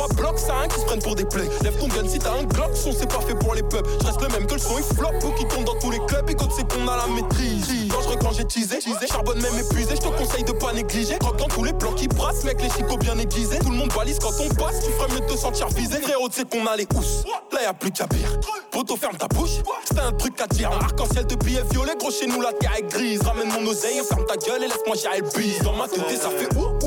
[0.00, 1.48] 2-3 blocs, ça rien qui se prennent pour des plays.
[1.62, 3.86] Lève ton gun si t'as un glock, son c'est pas fait pour les pubs.
[4.00, 6.00] Je reste le même que le son, il flop, pour qui tourne dans tous les
[6.06, 6.28] clubs.
[6.30, 7.88] Et c'est qu'on a la maîtrise.
[7.88, 9.96] Dangereux quand j'ai teasé, charbonne même épuisé.
[9.96, 11.18] Je te conseille de pas négliger.
[11.18, 13.58] Croque dans tous les plans qui brassent, mec, les chicots bien aiguisés.
[13.58, 16.00] Tout le monde balise quand on passe, tu ferais mieux de te sentir visé.
[16.00, 17.24] Frérot, sais qu'on a les housses.
[17.52, 18.38] Là y'a plus qu'à pire.
[18.70, 19.60] Poto, ferme ta bouche.
[19.84, 20.70] C'était un truc à dire.
[20.72, 23.20] Un arc-en-ciel de billets violets, gros chez nous la terre est grise.
[23.22, 25.60] Ramène mon oseille, ferme ta gueule et laisse-moi gérer le bise.
[25.62, 26.79] Dans ma tête, ça fait ouh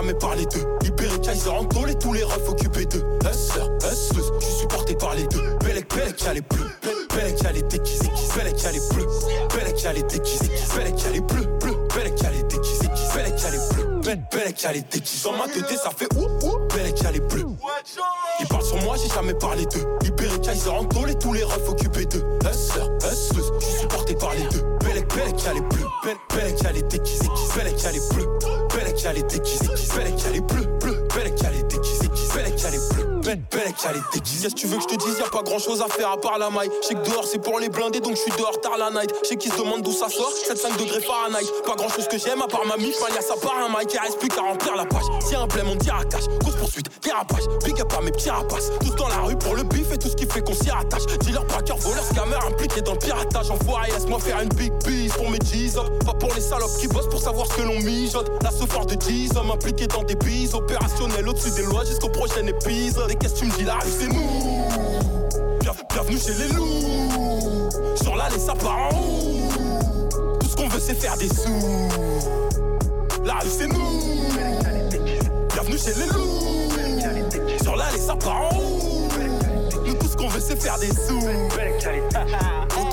[0.00, 0.64] jamais parlé d'eux.
[0.82, 3.04] Libéré Kaiser en et tous les refs occupés d'eux.
[3.30, 5.42] Hustler, hustleuse, je suis supporté par les deux.
[5.64, 6.70] Bellec, Bellec qui a les bleus.
[7.14, 9.06] Bellec qui a les déguisés, Bellec qui a les bleus.
[9.54, 11.46] Bellec qui a les déguisés, Bellec qui a les bleus.
[11.60, 14.00] Bleu, Bellec qui a les déguisés, Bellec qui a les bleus.
[14.00, 15.24] Belle- Bellec qui a les déguisés.
[15.24, 16.58] Dans ma tête, ça fait ouh ouh.
[16.74, 17.46] Bellec qui a les bleus.
[18.40, 19.84] Ils parlent sur moi, j'ai jamais parlé d'eux.
[20.02, 22.24] Libéré Kaiser en et tous les refs occupés d'eux.
[22.50, 24.62] Hustler, hustleuse, je suis supporté par les deux.
[24.84, 25.86] Bellec, Bellec qui a les bleus.
[26.04, 28.28] Belle- Bellec qui a les déguisés, Bellec qui a les bleus.
[29.00, 30.66] Bellec qui a les déguisés, Bellec qui a les bleus.
[30.80, 33.20] Bleu, Bellec qui a les déguisés, Bellec qui a les bleus.
[33.24, 34.42] Belle- Bellec qui a les déguisés.
[34.42, 36.10] Qu'est-ce que tu veux que je te dise, y a pas grand chose à faire
[36.10, 36.68] à part la maille.
[36.82, 39.10] Je sais que dehors c'est pour les blindés, donc je suis dehors tard la night.
[39.22, 41.46] Je sais qu'ils se demandent d'où ça sort, 7-5 degrés Fahrenheit.
[41.64, 44.18] Pas grand chose que j'aime à part ma mif, y'a ça part un mic, reste
[44.18, 45.04] plus qu'à remplir la page.
[45.26, 46.24] Si un blême, on dira cash.
[46.44, 48.70] Course poursuite, dérapage, big up à mes petits rapaces.
[48.80, 51.06] Tous dans la rue pour le bif et tout ce qui fait qu'on s'y rattache.
[51.20, 52.04] Dealer, braqueur, voleur,
[52.82, 53.50] dans le piratage.
[53.50, 57.08] Envoyé, laisse-moi faire une big bise pour mes 10 Pas pour les salopes qui bossent
[57.08, 58.30] pour savoir ce que l'on mijote.
[58.42, 59.52] La force de 10 hommes
[59.88, 63.10] dans des bises opérationnelles au-dessus des lois jusqu'au prochain épisode.
[63.10, 64.60] Et qu'est-ce que tu me dis là c'est mou.
[65.92, 67.68] Bienvenue chez les loups.
[67.96, 70.38] Sur là, les sapins en haut.
[70.38, 71.88] Tout ce qu'on veut, c'est faire des sous.
[73.24, 74.30] La rue, c'est nous.
[75.52, 77.60] Bienvenue chez les loups.
[77.62, 79.08] Sur là, les sapins en haut.
[79.84, 81.20] Nous, tout ce qu'on veut, c'est faire des sous.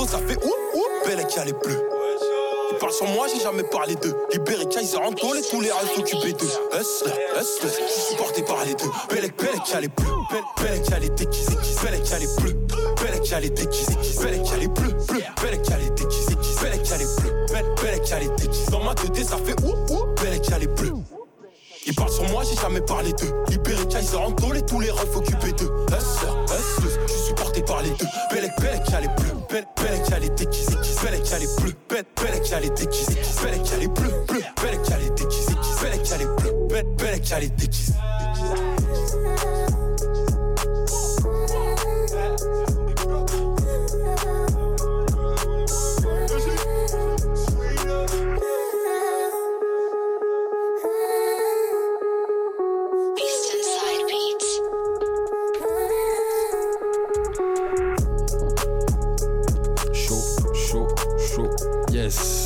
[0.07, 1.83] Ça fait oup, oup, belle qui a les bleus.
[2.71, 4.15] Ils parlent sur moi, j'ai jamais parlé d'eux.
[4.31, 6.47] Libéré, Kaiser, Antole et tous les rêves s'occuper d'eux.
[6.79, 8.89] Hustler, hustler, je suis porté par les deux.
[9.09, 10.07] Belle belle qui a les bleus.
[10.61, 12.55] Belle qui a les déguisés, belle qui a les bleus.
[13.01, 14.93] Belle qui a les déguisés, belle qui a les bleus.
[15.41, 17.45] Belle qui a les déguisés, belle qui a les bleus.
[17.81, 18.71] Belle qui a les déguisés.
[18.71, 20.93] Dans ma 2D, ça fait oup, oup, belle qui a les bleus.
[21.85, 23.33] Ils parlent sur moi, j'ai jamais parlé d'eux.
[23.49, 25.71] Libéré, Kaiser, Antole et tous les refs occupés d'eux.
[25.87, 28.07] Hustler, hustler, je suis porté par les deux.
[28.31, 29.36] Belle belle qui a les bleus.
[29.49, 31.73] Belle, belle qui a les déguisés, belle qui a les bleus.
[31.89, 34.25] Belle, belle qui a les déguisés, belle qui a les bleus.
[34.27, 37.49] Bleu, belle qui a les déguisés, belle qui a les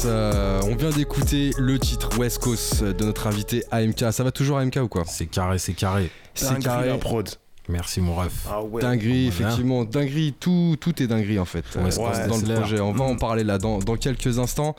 [0.01, 4.11] Yes, euh, on vient d'écouter le titre West Coast de notre invité AMK.
[4.11, 5.03] Ça va toujours AMK ou quoi?
[5.05, 6.09] C'est carré, c'est carré.
[6.33, 6.87] C'est carré.
[6.87, 7.29] la prod.
[7.69, 8.47] Merci mon ref.
[8.49, 8.81] Ah ouais.
[8.81, 12.79] Dinguerie, effectivement, dinguerie, tout, tout est dinguerie en fait West euh, Coast dans le projet.
[12.79, 14.75] On va en parler là dans, dans quelques instants.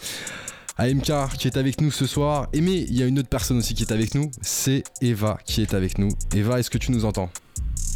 [0.79, 2.49] AMK qui est avec nous ce soir.
[2.53, 5.39] Et mais il y a une autre personne aussi qui est avec nous, c'est Eva
[5.45, 6.09] qui est avec nous.
[6.35, 7.31] Eva, est-ce que tu nous entends?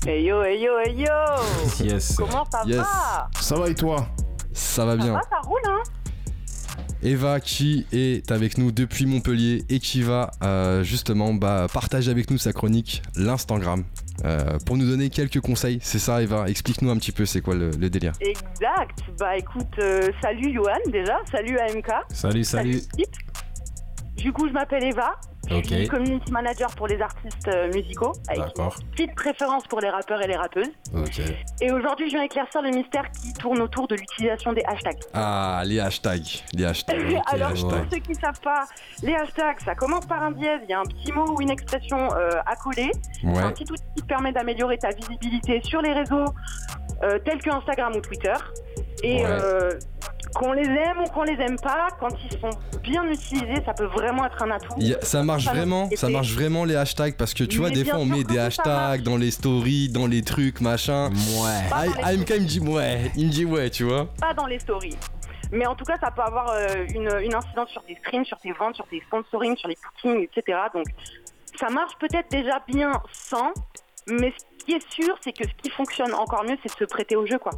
[0.07, 2.15] Hey yo, hey yo, hey yo Yes.
[2.17, 2.77] Comment ça Yes.
[2.77, 3.29] va?
[3.41, 4.07] Ça va et toi?
[4.53, 5.13] Ça va Ça bien.
[5.15, 5.83] va, ça roule, hein
[7.03, 12.31] Eva qui est avec nous depuis Montpellier et qui va euh, justement bah, partager avec
[12.31, 13.85] nous sa chronique, l'Instagram,
[14.25, 15.79] euh, pour nous donner quelques conseils.
[15.83, 18.13] C'est ça Eva, explique-nous un petit peu c'est quoi le, le délire.
[18.21, 18.99] Exact.
[19.19, 21.91] Bah écoute, euh, salut Johan déjà, salut AMK.
[22.11, 22.81] Salut, salut.
[24.27, 25.15] Du coup, je m'appelle Eva.
[25.49, 29.89] Je suis community manager pour les artistes euh, musicaux, avec une petite préférence pour les
[29.89, 30.73] rappeurs et les rappeuses.
[31.61, 34.99] Et aujourd'hui, je viens éclaircir le mystère qui tourne autour de l'utilisation des hashtags.
[35.15, 37.23] Ah, les hashtags, les hashtags.
[37.27, 38.65] Alors, pour ceux qui ne savent pas,
[39.05, 41.51] les hashtags, ça commence par un dièse, il y a un petit mot ou une
[41.51, 42.91] expression euh, à coller.
[43.23, 46.25] Ouais, un petit outil qui te permet d'améliorer ta visibilité sur les réseaux
[47.03, 48.35] euh, tels que Instagram ou Twitter.
[49.03, 49.25] Et Ouais.
[49.29, 49.73] euh,
[50.35, 52.51] qu'on les aime ou qu'on les aime pas, quand ils sont
[52.83, 54.75] bien utilisés, ça peut vraiment être un atout.
[54.81, 57.75] A- ça marche Ça vraiment, ça marche vraiment les hashtags parce que tu vois Mais
[57.77, 61.11] des fois on met des hashtags dans les stories, dans les trucs, machin.
[61.11, 61.71] Ouais.
[61.71, 64.09] Dans Ah, AMK il me dit ouais, il me dit ouais, tu vois.
[64.21, 64.97] Pas dans les stories.
[65.53, 68.37] Mais en tout cas, ça peut avoir euh, une, une incidence sur tes streams, sur
[68.39, 70.59] tes ventes, sur tes sponsoring, sur les bookings, etc.
[70.75, 70.87] Donc,
[71.59, 73.53] ça marche peut-être déjà bien sans,
[74.09, 74.33] mais
[74.67, 77.25] qui est sûr, c'est que ce qui fonctionne encore mieux, c'est de se prêter au
[77.25, 77.53] jeu, quoi.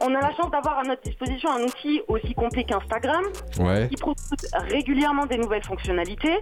[0.00, 3.22] On a la chance d'avoir à notre disposition un outil aussi complet qu'Instagram,
[3.60, 3.88] Ouais.
[3.88, 4.24] qui propose
[4.68, 6.38] régulièrement des nouvelles fonctionnalités,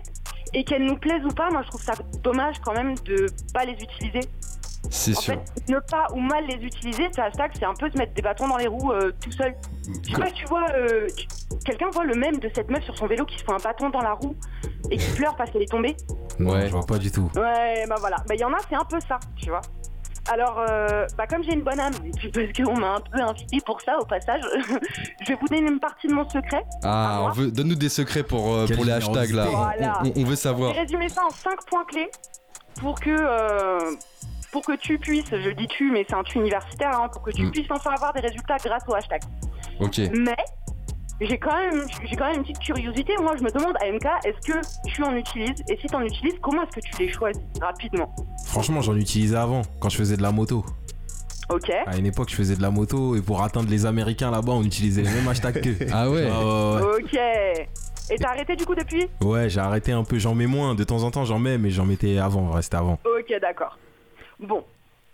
[0.54, 3.64] et qu'elles nous plaisent ou pas, moi je trouve ça dommage quand même de pas
[3.64, 4.20] les utiliser.
[4.88, 5.34] C'est sûr.
[5.34, 8.22] fait, ne pas ou mal les utiliser, ces hashtags, c'est un peu se mettre des
[8.22, 9.54] bâtons dans les roues euh, tout seul.
[10.04, 11.06] Je sais pas, tu vois, euh,
[11.66, 13.90] quelqu'un voit le même de cette meuf sur son vélo qui se fait un bâton
[13.90, 14.34] dans la roue
[14.90, 15.94] et qui pleure parce qu'elle est tombée.
[16.40, 16.66] Non, Ouais.
[16.66, 17.30] je vois pas du tout.
[17.36, 18.16] Ouais, bah voilà.
[18.28, 19.60] Bah il y en a, c'est un peu ça, tu vois.
[20.30, 23.20] Alors, euh, bah comme j'ai une bonne âme, et puis parce qu'on m'a un peu
[23.20, 24.42] invité pour ça au passage,
[25.22, 26.62] je vais vous donner une partie de mon secret.
[26.84, 27.30] Ah, moi.
[27.30, 29.46] on veut, donne-nous des secrets pour, euh, pour les hashtags là.
[30.02, 30.74] On- on- on veut savoir.
[30.74, 32.10] J'ai résumé ça en 5 points clés
[32.80, 33.78] pour que, euh,
[34.52, 37.30] pour que tu puisses, je dis tu, mais c'est un tu universitaire, hein, pour que
[37.30, 37.50] tu Mm.
[37.50, 39.22] puisses enfin avoir des résultats grâce au hashtag.
[39.80, 39.98] Ok.
[40.12, 40.36] Mais
[41.20, 43.14] j'ai quand même, j'ai quand même une petite curiosité.
[43.20, 45.62] Moi, je me demande, AMK, est-ce que tu en utilises?
[45.68, 48.14] Et si tu en utilises, comment est-ce que tu les choisis rapidement?
[48.46, 50.64] Franchement, j'en utilisais avant, quand je faisais de la moto.
[51.50, 51.70] Ok.
[51.86, 54.62] À une époque, je faisais de la moto et pour atteindre les Américains là-bas, on
[54.62, 55.76] utilisait les mêmes hashtags qu'eux.
[55.92, 56.30] Ah ouais.
[56.30, 57.14] Ok.
[57.14, 59.08] Et t'as arrêté du coup depuis?
[59.20, 60.74] Ouais, j'ai arrêté un peu, j'en mets moins.
[60.74, 62.98] De temps en temps, j'en mets, mais j'en mettais avant, restait avant.
[63.04, 63.78] Ok, d'accord.
[64.38, 64.64] Bon.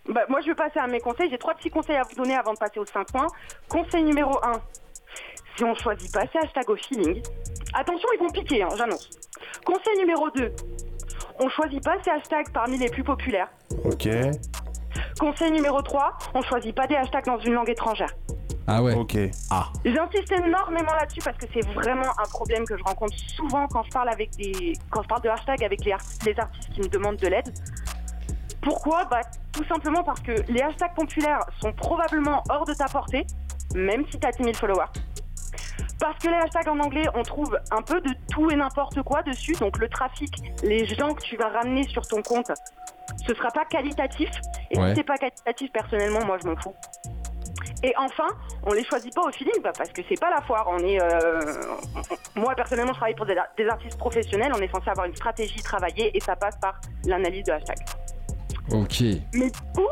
[0.09, 1.29] Bah, moi, je vais passer à mes conseils.
[1.29, 3.27] J'ai trois petits conseils à vous donner avant de passer aux 5 points.
[3.67, 4.51] Conseil numéro 1.
[5.57, 7.21] Si on choisit pas ces hashtags au feeling,
[7.73, 9.09] attention, ils vont piquer, hein, j'annonce.
[9.65, 10.51] Conseil numéro 2.
[11.39, 13.49] On choisit pas ces hashtags parmi les plus populaires.
[13.83, 14.07] Ok,
[15.19, 16.17] Conseil numéro 3.
[16.35, 18.09] On choisit pas des hashtags dans une langue étrangère.
[18.67, 18.93] Ah ouais.
[18.95, 19.17] ok.
[19.85, 23.89] J'insiste énormément là-dessus parce que c'est vraiment un problème que je rencontre souvent quand je
[23.91, 26.87] parle avec des, quand je parle de hashtag avec les, art- les artistes qui me
[26.89, 27.51] demandent de l'aide.
[28.61, 29.05] Pourquoi?
[29.05, 29.21] Bah
[29.53, 33.25] tout simplement parce que les hashtags populaires sont probablement hors de ta portée
[33.75, 34.85] même si tu as 10 000 followers.
[35.99, 39.23] Parce que les hashtags en anglais, on trouve un peu de tout et n'importe quoi
[39.23, 39.53] dessus.
[39.53, 40.31] Donc le trafic,
[40.63, 42.51] les gens que tu vas ramener sur ton compte,
[43.27, 44.29] ce sera pas qualitatif.
[44.71, 44.89] Et Ouais.
[44.89, 46.75] si c'est pas qualitatif, personnellement, moi je m'en fous.
[47.83, 48.27] Et enfin,
[48.63, 50.65] on les choisit pas au feeling, bah, parce que c'est pas la foire.
[50.67, 51.39] On est, euh,
[52.35, 54.51] on- moi personnellement, je travaille pour des, des artistes professionnels.
[54.55, 57.77] On est censé avoir une stratégie travaillée et ça passe par l'analyse de hashtag.
[58.71, 59.01] Ok.
[59.33, 59.87] Mais du coup,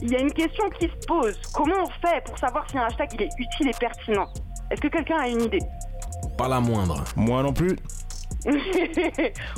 [0.00, 1.38] il y a une question qui se pose.
[1.54, 4.28] Comment on fait pour savoir si un hashtag il est utile et pertinent?
[4.70, 5.62] Est-ce que quelqu'un a une idée?
[6.36, 7.04] Pas la moindre.
[7.16, 7.76] Moi non plus.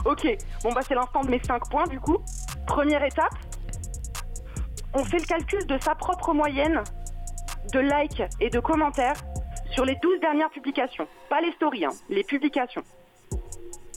[0.05, 2.18] ok, bon bah c'est l'instant de mes 5 points du coup.
[2.66, 3.35] Première étape,
[4.94, 6.83] on fait le calcul de sa propre moyenne
[7.73, 9.16] de likes et de commentaires
[9.71, 11.07] sur les 12 dernières publications.
[11.29, 12.83] Pas les stories, hein, les publications.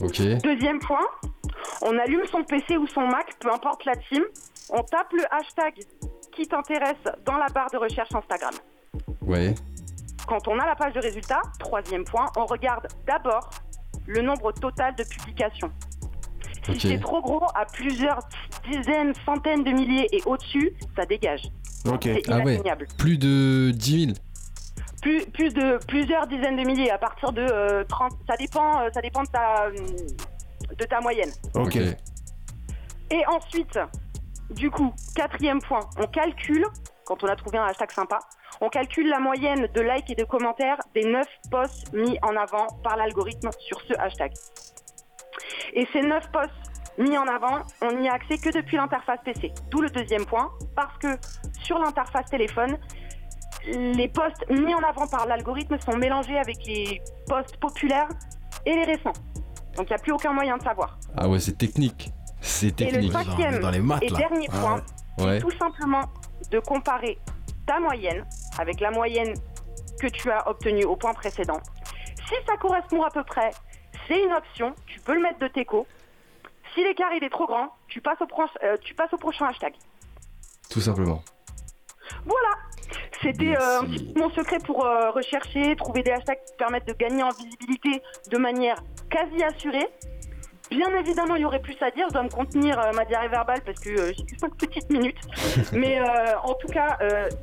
[0.00, 0.20] Ok.
[0.42, 1.06] Deuxième point,
[1.82, 4.22] on allume son PC ou son Mac, peu importe la team,
[4.70, 5.74] on tape le hashtag
[6.32, 8.54] qui t'intéresse dans la barre de recherche Instagram.
[9.22, 9.54] Ouais.
[10.26, 13.50] Quand on a la page de résultats, troisième point, on regarde d'abord
[14.06, 15.70] le nombre total de publications.
[16.64, 16.76] Si Ok.
[16.80, 18.20] c'est trop gros, à plusieurs
[18.70, 21.42] dizaines, centaines de milliers et au-dessus, ça dégage.
[21.86, 22.02] Ok.
[22.04, 22.60] C'est Ah ouais.
[22.98, 24.12] Plus de 10 000.
[25.02, 28.88] Plus, plus de plusieurs dizaines de milliers, à partir de euh, 30, ça dépend, euh,
[28.94, 29.72] ça dépend de ta, euh,
[30.78, 31.30] de ta moyenne.
[31.54, 31.76] Ok.
[31.76, 33.78] Et ensuite,
[34.50, 36.64] du coup, quatrième point, on calcule,
[37.04, 38.20] quand on a trouvé un hashtag sympa,
[38.62, 42.66] on calcule la moyenne de likes et de commentaires des 9 posts mis en avant
[42.84, 44.32] par l'algorithme sur ce hashtag.
[45.74, 46.50] Et ces 9 posts
[46.98, 49.52] mis en avant, on n'y a accès que depuis l'interface PC.
[49.70, 51.08] D'où le deuxième point, parce que
[51.62, 52.78] sur l'interface téléphone,
[53.66, 58.08] les posts mis en avant par l'algorithme sont mélangés avec les posts populaires
[58.66, 59.12] et les récents.
[59.76, 60.98] Donc il n'y a plus aucun moyen de savoir.
[61.16, 62.10] Ah ouais, c'est technique.
[62.40, 63.12] C'est Et le technique.
[63.12, 64.18] cinquième dans les maths, et là.
[64.18, 64.82] dernier Ah point, ouais.
[65.18, 65.38] c'est Ouais.
[65.40, 66.02] tout simplement
[66.50, 67.18] de comparer
[67.72, 68.24] ta moyenne
[68.58, 69.32] avec la moyenne
[69.98, 71.60] que tu as obtenue au point précédent.
[72.28, 73.50] Si ça correspond à peu près,
[74.06, 75.86] c'est une option, tu peux le mettre de teco.
[76.74, 79.46] Si l'écart il est trop grand, tu passes au, proche- euh, tu passes au prochain
[79.46, 79.72] hashtag.
[80.70, 81.22] Tout simplement.
[82.26, 82.52] Voilà
[83.22, 83.82] C'était euh,
[84.16, 88.36] mon secret pour euh, rechercher, trouver des hashtags qui permettent de gagner en visibilité de
[88.38, 88.76] manière
[89.10, 89.88] quasi assurée.
[90.72, 92.06] Bien évidemment, il y aurait plus à dire.
[92.08, 94.90] Je dois me contenir euh, ma diarrhée verbale parce que euh, j'ai que 5 petites
[94.90, 95.18] minutes.
[95.72, 96.98] Mais euh, en tout cas,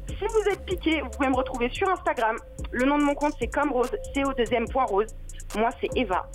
[0.08, 2.38] si vous êtes piqué, vous pouvez me retrouver sur Instagram.
[2.72, 5.08] Le nom de mon compte, c'est comme Rose, CO deuxième point Rose.
[5.56, 6.26] Moi, c'est Eva.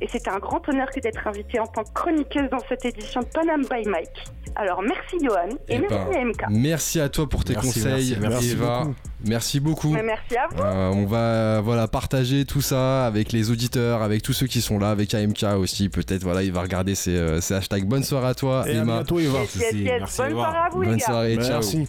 [0.00, 3.20] Et c'était un grand honneur que d'être invitée en tant que chroniqueuse dans cette édition
[3.20, 4.24] de Panam by Mike.
[4.54, 6.42] Alors, merci Johan et Eh merci ben, MK.
[6.50, 8.78] Merci à toi pour tes Merci, conseils, merci, merci Eva.
[8.80, 8.94] beaucoup.
[9.24, 9.88] Merci beaucoup.
[9.92, 10.62] Merci à vous.
[10.62, 14.78] Euh, on va voilà partager tout ça avec les auditeurs, avec tous ceux qui sont
[14.78, 15.88] là, avec AMK aussi.
[15.88, 17.84] Peut-être voilà, il va regarder ces, euh, ces hashtags.
[17.86, 18.96] Bonne soirée à toi, Et à Emma.
[18.96, 19.38] bientôt, Eva.
[19.40, 19.84] Yes, yes, yes.
[20.00, 20.40] merci, Bonne Eva.
[20.40, 21.06] soirée à vous, les Bonne gars.
[21.06, 21.48] soirée, ciao.
[21.52, 21.88] Merci.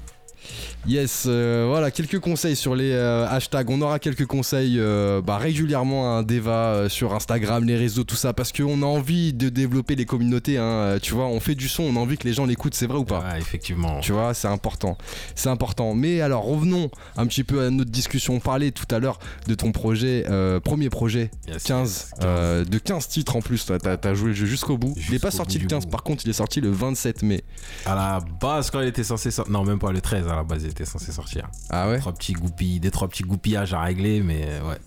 [0.85, 3.69] Yes, euh, voilà quelques conseils sur les euh, hashtags.
[3.69, 8.17] On aura quelques conseils euh, bah, régulièrement, un Deva euh, sur Instagram, les réseaux, tout
[8.17, 10.57] ça, parce qu'on a envie de développer les communautés.
[10.57, 10.97] hein.
[11.01, 12.97] Tu vois, on fait du son, on a envie que les gens l'écoutent, c'est vrai
[12.97, 14.01] ou pas Ouais, effectivement.
[14.01, 14.97] Tu vois, c'est important.
[15.35, 15.93] C'est important.
[15.93, 18.33] Mais alors, revenons un petit peu à notre discussion.
[18.35, 20.25] On parlait tout à l'heure de ton projet,
[20.65, 22.27] premier projet, Yes, 15, yes, 15.
[22.27, 23.65] euh, de 15 titres en plus.
[23.65, 24.93] T'as as joué le jeu jusqu'au bout.
[24.97, 25.91] il n'est pas sorti le du 15, bout.
[25.91, 27.41] par contre, il est sorti le 27 mai.
[27.85, 29.53] À la base, quand il était censé sortir.
[29.53, 31.49] Non, même pas le 13, à la base, était censé sortir.
[31.69, 34.77] Ah ouais Trois petits goupilles, des trois petits goupillages à régler, mais euh, ouais.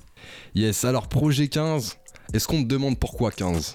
[0.55, 1.97] Yes, alors projet 15,
[2.33, 3.75] est-ce qu'on te demande pourquoi 15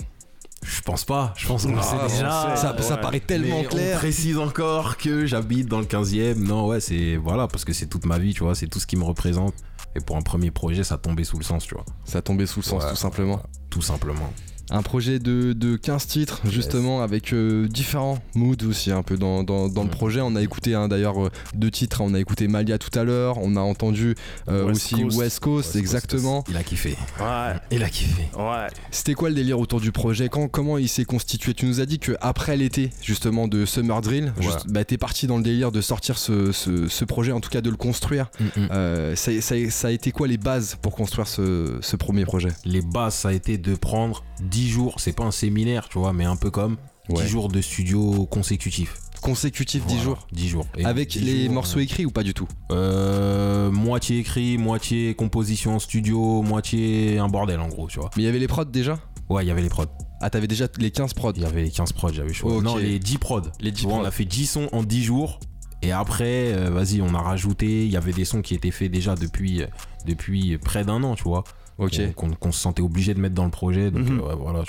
[0.63, 1.34] Je pense pas.
[1.38, 2.56] Je pense qu'on le Ah, sait on déjà.
[2.56, 3.95] ça, ça paraît tellement Mais clair.
[3.95, 6.36] On précise encore que j'habite dans le 15e.
[6.36, 7.15] Non, ouais, c'est.
[7.17, 8.54] Voilà, parce que c'est toute ma vie, tu vois.
[8.56, 9.54] C'est tout ce qui me représente.
[9.95, 11.86] Et pour un premier projet, ça tombait sous le sens, tu vois.
[12.06, 13.41] Ça tombait sous le sens, Ouais, tout simplement.
[13.69, 14.32] Tout simplement.
[14.71, 19.43] Un projet de, de 15 titres, justement, avec euh, différents moods aussi, un peu dans,
[19.43, 20.21] dans, dans le projet.
[20.21, 22.01] On a écouté hein, d'ailleurs euh, deux titres.
[22.01, 23.38] On a écouté Malia tout à l'heure.
[23.39, 24.15] On a entendu
[24.49, 25.17] euh, West aussi Coast.
[25.17, 26.43] West Coast, exactement.
[26.49, 26.95] Il a kiffé.
[27.19, 28.29] Ouais, Il a kiffé.
[28.38, 28.67] ouais.
[28.91, 30.29] C'était quoi le délire autour du projet?
[30.29, 31.53] Quand, Comment il s'est constitué?
[31.53, 34.43] Tu nous as dit que après l'été, justement, de Summer Drill, Ouais.
[34.43, 37.49] juste, bah, t'es parti dans le délire de sortir ce, ce- ce projet, en tout
[37.49, 38.29] cas de le construire.
[38.39, 38.67] Mm, mm.
[38.71, 42.49] Euh, ça, ça- ça a été quoi les bases pour construire ce, ce premier projet?
[42.65, 44.95] Les bases, ça a été de prendre 10 jours.
[44.97, 46.78] C'est pas un séminaire, tu vois, mais un peu comme
[47.10, 47.28] 10 Ouais.
[47.28, 48.95] jours de studio consécutifs.
[49.21, 50.65] Consécutif 10 Voilà, jours 10 jours.
[50.78, 55.13] Et Avec 10 les jours, morceaux écrits ou pas du tout euh, Moitié écrit, moitié
[55.15, 58.10] composition en studio, moitié un bordel en gros, tu vois.
[58.17, 59.86] Mais il y avait les prods déjà Ouais, il y avait les prods.
[60.21, 62.58] Ah, t'avais déjà les 15 prods Il y avait les 15 prods, j'avais choisi.
[62.58, 62.63] Ok.
[62.63, 63.41] Non, les 10 prods.
[63.60, 64.04] Les 10 Tu vois, prods.
[64.04, 65.39] On a fait 10 sons en 10 jours.
[65.84, 67.86] Et après, euh, vas-y, on a rajouté.
[67.86, 69.67] Il y avait des sons qui étaient faits déjà depuis, euh,
[70.06, 71.43] depuis près d'un an, tu vois.
[71.77, 71.99] Ok.
[72.39, 73.91] Qu'on se sentait obligé de mettre dans le projet.
[73.91, 74.19] Donc Mhm.
[74.21, 74.63] euh, voilà.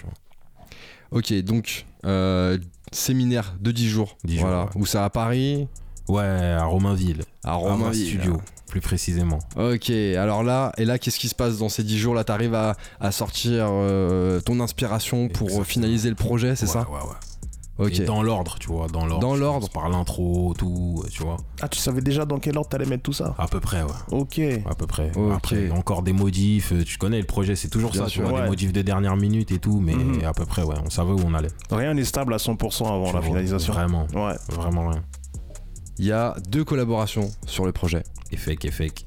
[1.11, 2.57] Ok, donc euh,
[2.91, 4.17] séminaire de 10 jours.
[4.25, 4.65] 10 jours, voilà.
[4.65, 4.71] ouais.
[4.77, 5.69] Où ça à Paris
[6.09, 7.23] Ouais, à Romainville.
[7.45, 8.07] À Romain Romainville.
[8.09, 9.39] Studio, plus précisément.
[9.57, 12.15] Ok, alors là, et là, qu'est-ce qui se passe dans ces 10 jours?
[12.15, 15.65] Là, t'arrives à, à sortir euh, ton inspiration pour Exactement.
[15.65, 16.89] finaliser le projet, c'est Ouais, ça?
[16.91, 17.17] Ouais, ouais.
[17.79, 17.99] Ok.
[18.01, 19.27] Et dans l'ordre, tu vois, dans l'ordre.
[19.27, 19.69] Dans l'ordre.
[19.71, 21.39] Par l'intro, tout, tu vois.
[21.63, 23.91] Ah, tu savais déjà dans quel ordre t'allais mettre tout ça À peu près, ouais.
[24.11, 24.41] Ok.
[24.69, 25.11] À peu près.
[25.35, 26.73] Après, encore des modifs.
[26.73, 28.09] euh, Tu connais le projet, c'est toujours Bien ça.
[28.09, 28.23] sûr.
[28.25, 28.45] tu vois, Ouais.
[28.45, 30.25] des modifs de dernière minute et tout, mais Mhm.
[30.25, 30.77] à peu près, ouais.
[30.85, 31.49] On savait où on allait.
[31.71, 33.73] Rien n'est stable à 100% avant Tu la vois, finalisation.
[33.73, 34.35] Vraiment, Ouais.
[34.51, 35.03] vraiment rien.
[35.99, 38.03] Il y a deux collaborations sur le projet.
[38.33, 39.07] Et fake, et fake.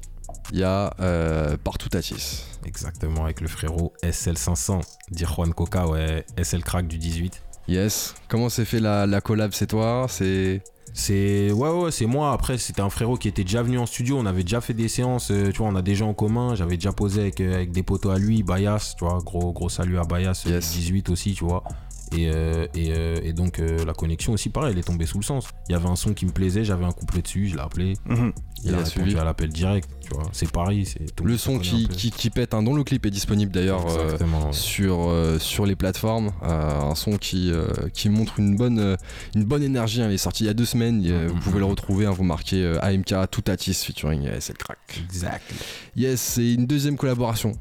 [0.52, 2.44] Il y a euh, Partout Tatis.
[2.64, 4.80] Exactement, avec le frérot SL500.
[5.10, 6.24] Dire Juan Coca, ouais.
[6.40, 7.42] SL Crack du 18.
[7.68, 8.14] Yes.
[8.28, 10.06] Comment s'est fait la, la collab C'est toi?
[10.08, 10.62] C'est.
[10.98, 14.16] C'est ouais ouais c'est moi après c'était un frérot qui était déjà venu en studio
[14.18, 16.54] on avait déjà fait des séances euh, tu vois on a des gens en commun
[16.54, 19.68] j'avais déjà posé avec, euh, avec des potos à lui Bayas tu vois gros gros
[19.68, 20.72] salut à Bayas euh, Yes.
[20.72, 21.64] 18 aussi tu vois
[22.12, 25.18] et, euh, et, euh, et donc euh, la connexion aussi pareil elle est tombée sous
[25.18, 27.56] le sens il y avait un son qui me plaisait j'avais un couplet dessus je
[27.56, 28.32] l'ai appelé Mhm.
[28.62, 29.18] il, Il a, a répondu suivi.
[29.18, 32.54] à l'appel direct tu vois c'est Paris c'est tout Le son qui, qui, qui pète,
[32.54, 34.52] hein, dont le clip est disponible d'ailleurs euh, ouais.
[34.52, 36.30] sur, euh, sur les plateformes.
[36.44, 38.96] Euh, un son qui, euh, qui montre une bonne,
[39.34, 40.00] une bonne énergie.
[40.02, 40.08] hein.
[40.08, 41.02] Il est sorti il y a deux semaines.
[41.02, 42.06] Il Vous pouvez le retrouver.
[42.06, 42.12] hein.
[42.12, 44.78] vous marquez euh, AMK Toutatis featuring euh, SL Crack.
[45.04, 45.52] exact
[45.96, 47.52] Yes, c'est une deuxième collaboration.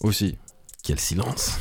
[0.00, 0.36] Aussi.
[0.82, 1.58] quel silence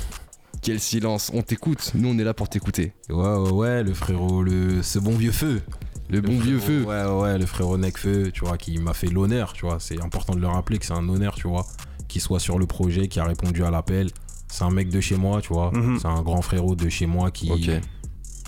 [0.64, 1.30] Quel silence.
[1.34, 1.92] On t'écoute.
[1.94, 2.94] Nous, on est là pour t'écouter.
[3.10, 5.62] ouais ouais ouais le frérot le ce bon vieux feu
[6.10, 6.84] Le bon vieux feu.
[6.86, 9.78] Ouais, ouais, le frérot Necfeu, tu vois, qui m'a fait l'honneur, tu vois.
[9.80, 11.66] C'est important de le rappeler que c'est un honneur, tu vois,
[12.08, 14.10] qu'il soit sur le projet, qui a répondu à l'appel.
[14.48, 15.72] C'est un mec de chez moi, tu vois.
[15.72, 16.00] Mhm.
[16.00, 17.50] C'est un grand frérot de chez moi qui,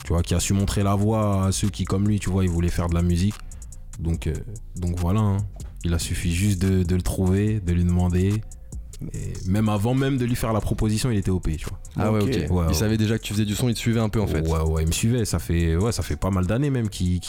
[0.03, 2.43] tu vois, qui a su montrer la voie à ceux qui, comme lui, tu vois,
[2.43, 3.35] ils voulaient faire de la musique.
[3.99, 4.33] Donc, euh,
[4.75, 5.37] donc voilà, hein.
[5.83, 8.41] il a suffi juste de, de le trouver, de lui demander.
[9.13, 11.79] Et même avant même de lui faire la proposition, il était OP, tu vois.
[11.97, 12.29] Ah ouais, Ok.
[12.29, 12.35] ok.
[12.35, 12.73] Ouais, il ouais.
[12.73, 14.41] savait déjà que tu faisais du son, il te suivait un peu en fait.
[14.41, 15.25] Ouais, ouais, il me suivait.
[15.25, 17.19] Ça fait, ouais, ça fait pas mal d'années même qu'il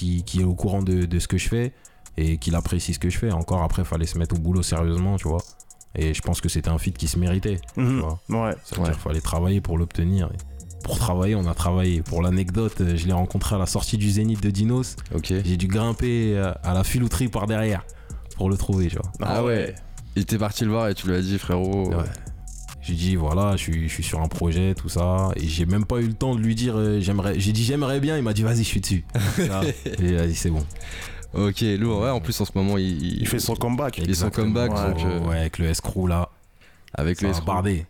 [0.41, 1.73] est au courant de, de ce que je fais
[2.17, 3.31] et qu'il apprécie ce que je fais.
[3.33, 5.43] Encore après, fallait se mettre au boulot sérieusement, tu vois.
[5.95, 8.01] Et je pense que c'était un feat qui se méritait, tu Mhm.
[8.01, 8.19] vois.
[8.29, 8.55] Ouais.
[8.65, 8.89] Ça veut Ouais.
[8.89, 10.31] dire qu'il fallait travailler pour l'obtenir.
[10.85, 12.03] Pour travailler, on a travaillé.
[12.03, 14.95] Pour l'anecdote, euh, je l'ai rencontré à la sortie du Zénith de Dinos.
[15.15, 15.33] Ok.
[15.45, 17.85] J'ai dû grimper euh, à la filouterie par derrière
[18.37, 19.11] pour le trouver, tu vois.
[19.21, 19.75] Ah ouais.
[20.17, 21.91] Il était parti le voir et tu lui as dit frérot.
[21.91, 22.05] Ouais.
[22.83, 25.85] J'ai dit voilà, je suis, je suis sur un projet, tout ça, et j'ai même
[25.85, 27.39] pas eu le temps de lui dire euh, j'aimerais.
[27.39, 29.05] J'ai dit j'aimerais bien, il m'a dit vas-y, je suis dessus.
[29.85, 30.65] Et il a dit c'est bon.
[31.35, 32.01] Ok, lourd.
[32.03, 33.99] Ouais, en plus en ce moment il, Il fait son comeback.
[33.99, 34.89] Il est son comeback, Ouais.
[34.95, 36.29] donc, euh, Ouais, avec le escroc là,
[36.95, 37.47] avec ça le escroc.
[37.47, 37.87] barder.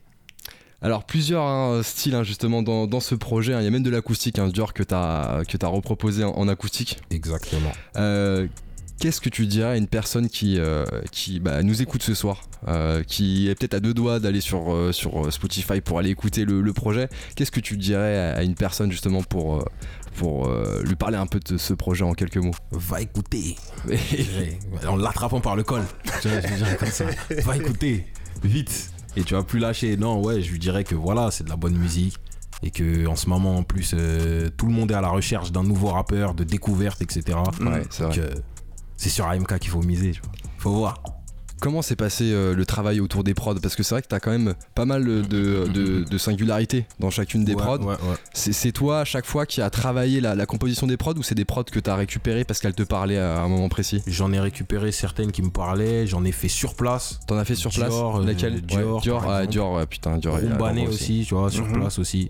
[0.82, 3.52] Alors plusieurs hein, styles hein, justement dans, dans ce projet.
[3.54, 3.60] hein.
[3.60, 6.48] Il y a même de l'acoustique, hein, Dior que t'as que t'as reproposé en, en
[6.48, 6.98] acoustique.
[7.10, 7.72] Exactement.
[7.96, 8.46] Euh,
[8.98, 12.40] Qu'est-ce que tu dirais à une personne qui, euh, qui bah, nous écoute ce soir,
[12.66, 16.44] euh, qui est peut-être à deux doigts d'aller sur, euh, sur Spotify pour aller écouter
[16.44, 17.08] le, le projet?
[17.34, 19.64] Qu'est-ce que tu dirais à, à une personne justement pour,
[20.16, 20.50] pour
[20.82, 22.54] lui parler un peu de ce projet en quelques mots?
[22.72, 23.56] Va écouter.
[24.88, 25.82] En l'attrapant par le col.
[26.22, 27.04] Je dirais comme ça.
[27.44, 28.06] Va écouter.
[28.42, 28.90] Vite.
[29.16, 29.96] Et tu vas plus lâcher.
[29.96, 32.16] Non, ouais, je lui dirais que voilà, c'est de la bonne musique.
[32.62, 35.52] Et que en ce moment, en plus, euh, tout le monde est à la recherche
[35.52, 37.38] d'un nouveau rappeur, de découverte, etc.
[37.60, 38.20] Ouais, c'est Donc, vrai.
[38.22, 38.34] euh,
[38.96, 40.32] c'est sur AMK qu'il faut miser, tu vois.
[40.58, 41.02] Faut voir.
[41.58, 43.54] Comment s'est passé euh, le travail autour des prods?
[43.54, 47.08] Parce que c'est vrai que t'as quand même pas mal de, de, de singularités dans
[47.08, 47.78] chacune des Ouais, prods.
[47.78, 48.16] ouais, ouais.
[48.34, 51.34] C'est toi à chaque fois qui a travaillé la, la composition des prods ou c'est
[51.34, 54.02] des prods que t'as récupérées parce qu'elles te parlaient à un moment précis?
[54.06, 57.20] J'en ai récupéré certaines qui me parlaient, j'en ai fait sur place.
[57.26, 57.88] T'en as fait sur place?
[57.88, 58.60] Dior, euh, Laquelle?
[58.60, 59.46] Dior, Ouais, Dior, par ah.
[59.46, 60.34] Dior, ouais, putain, Dior.
[60.36, 61.72] Rumbané aussi, tu vois, sur Mhm.
[61.80, 62.28] place aussi.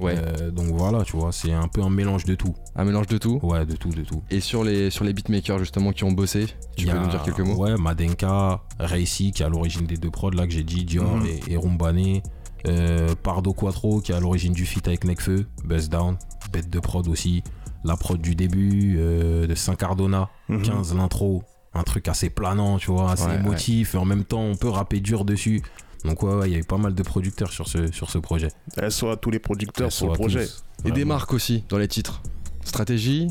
[0.00, 2.54] Ouais, Euh, donc voilà, tu vois, c'est un peu un mélange de tout.
[2.76, 3.40] un mélange de tout.
[3.42, 4.22] Ouais, de tout, de tout.
[4.30, 7.08] Et sur les, sur les beatmakers justement qui ont bossé, tu y peux a- nous
[7.10, 7.56] dire quelques mots?
[7.56, 11.16] Ouais, Madenka, Reisi qui est à l'origine des deux prods là que j'ai dit, Dior
[11.16, 11.26] Mhm.
[11.26, 12.22] et, et Rumbané.
[12.66, 16.16] Euh, Pardo Quattro qui est à l'origine du feat avec Necfeu, Buzz Down,
[16.52, 17.42] bête de prod aussi.
[17.84, 20.62] La prod du début euh, de Saint-Cardona, Mhm.
[20.62, 24.42] 15 l'intro, un truc assez planant, tu vois, assez Ouais, émotif et en même temps
[24.42, 25.62] on peut rapper dur dessus.
[26.04, 28.18] Donc ouais, ouais, il y a eu pas mal de producteurs sur ce, sur ce
[28.18, 28.48] projet.
[28.76, 30.46] Elle soit tous les producteurs sur le projet.
[30.46, 32.22] tous, Et des marques aussi dans les titres.
[32.64, 33.28] Stratégie,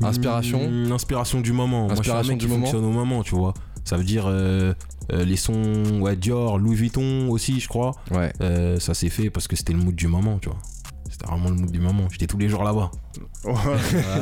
[0.00, 0.70] inspiration.
[0.70, 1.90] Mmh, Inspiration du moment.
[1.90, 2.64] Inspiration Moi, je suis un mec du qui moment.
[2.66, 3.54] fonctionne au moment, tu vois.
[3.84, 4.72] Ça veut dire euh,
[5.12, 7.92] euh, les sons, ouais, Dior, Louis Vuitton aussi, je crois.
[8.10, 8.32] Ouais.
[8.40, 10.58] Euh, ça s'est fait parce que c'était le mood du moment, tu vois.
[11.10, 12.06] C'était vraiment le mood du moment.
[12.10, 12.90] J'étais tous les jours là-bas.
[13.44, 13.54] Ouais.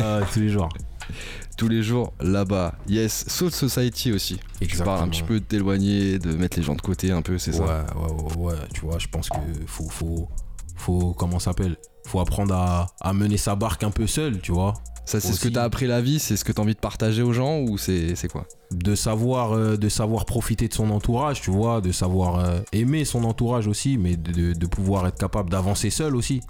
[0.01, 0.69] Ah, tous les jours.
[1.57, 2.75] Tous les jours là-bas.
[2.89, 3.25] Yes.
[3.29, 4.39] Soul Society aussi.
[4.61, 5.09] Tu parles un Exactement.
[5.11, 7.87] petit peu de t'éloigner, de mettre les gens de côté un peu, c'est ouais, ça
[7.97, 10.29] ouais, ouais, ouais, tu vois, je pense que faut, faut,
[10.77, 11.77] faut, comment ça s'appelle?
[12.07, 14.75] Faut apprendre à, à mener sa barque un peu seul, tu vois.
[15.07, 17.23] Ça, c'est ce que t'as appris la vie, c'est ce que t'as envie de partager
[17.23, 18.45] aux gens ou c'est c'est quoi?
[18.73, 23.05] De savoir euh, de savoir profiter de son entourage tu vois de savoir euh, aimer
[23.05, 26.41] son entourage aussi mais de, de- de pouvoir être capable d'avancer seul aussi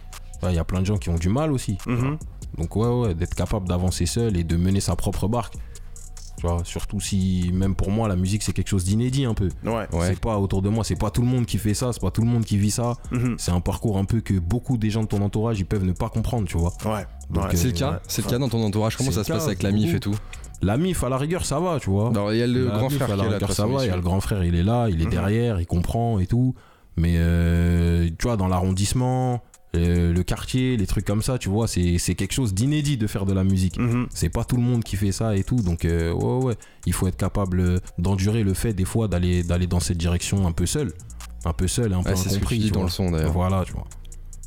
[0.42, 2.16] il y a plein de gens qui ont du mal aussi Mhm.
[2.58, 5.54] Donc ouais, ouais, d'être capable d'avancer seul et de mener sa propre barque.
[6.38, 9.48] Tu vois, surtout si, même pour moi, la musique c'est quelque chose d'inédit un peu.
[9.64, 9.86] Ouais.
[9.92, 10.08] Ouais.
[10.08, 12.10] C'est pas autour de moi, c'est pas tout le monde qui fait ça, c'est pas
[12.10, 12.94] tout le monde qui vit ça.
[13.10, 13.36] Mhm.
[13.38, 15.92] C'est un parcours un peu que beaucoup des gens de ton entourage ils peuvent ne
[15.92, 16.72] pas comprendre, tu vois.
[16.84, 17.06] Ouais.
[17.30, 17.50] Donc, Ouais.
[17.54, 17.98] euh, C'est le cas ouais.
[18.06, 20.00] C'est le cas dans ton entourage Comment C'est ça se passe avec la MIF et
[20.00, 20.14] tout
[20.60, 22.12] La MIF à la rigueur ça va, tu vois.
[22.32, 23.38] Il y a le La grand MIF, frère à qui la est là.
[23.38, 25.04] de rigueur, ça va, il y a le grand frère, il est là, il est
[25.06, 25.10] Mhm.
[25.10, 26.54] derrière, il comprend et tout.
[26.98, 29.42] Mais euh, tu vois, dans l'arrondissement,
[29.76, 33.06] euh, le quartier, les trucs comme ça, tu vois, c'est c'est quelque chose d'inédit de
[33.06, 33.78] faire de la musique.
[33.78, 34.06] Mhm.
[34.10, 36.54] C'est pas tout le monde qui fait ça et tout, donc euh, ouais, ouais,
[36.86, 40.46] il faut être capable euh, d'endurer le fait des fois d'aller d'aller dans cette direction
[40.46, 40.92] un peu seul,
[41.44, 42.70] un peu seul un peu Ouais, ce incompris.
[42.70, 42.84] dans vois.
[42.84, 43.32] le son d'ailleurs.
[43.32, 43.84] Voilà, tu vois.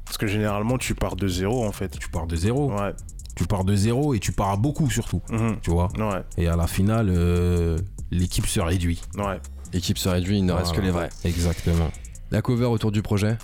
[0.05, 1.97] Parce que généralement, tu pars de zéro en fait.
[1.99, 2.93] Tu pars de zéro, Ouais.
[3.35, 5.57] tu pars de zéro et tu pars à beaucoup surtout, Mhm.
[5.61, 5.87] tu vois.
[5.97, 6.23] Ouais.
[6.37, 7.77] Et à la finale, euh,
[8.11, 9.01] l'équipe se réduit.
[9.17, 9.39] Ouais.
[9.71, 10.87] Équipe se réduit, il ne reste que Voilà.
[10.87, 11.09] les vrais.
[11.25, 11.91] Exactement.
[12.31, 13.37] La cover autour du projet?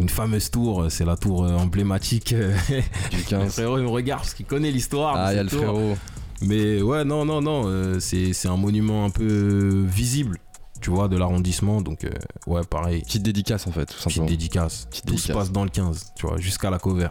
[0.00, 2.32] Une fameuse tour, c'est la tour euh, emblématique.
[2.32, 2.54] euh,
[3.10, 3.52] du le 15.
[3.54, 5.14] frérot, il me regarde parce qu'il connaît l'histoire.
[5.16, 5.58] Ah, il y a le tour.
[5.60, 5.96] frérot.
[6.42, 10.38] Mais ouais, non, non, non, euh, c'est un monument un peu euh, visible,
[10.80, 11.80] tu vois, de l'arrondissement.
[11.80, 12.10] Donc, euh,
[12.48, 14.26] ouais, pareil, Petite dédicace en fait, tout petite simplement.
[14.26, 14.86] dédicace.
[14.90, 15.36] Petite Tout se dédicace.
[15.36, 17.08] passe dans le 15, tu vois, jusqu'à la cover.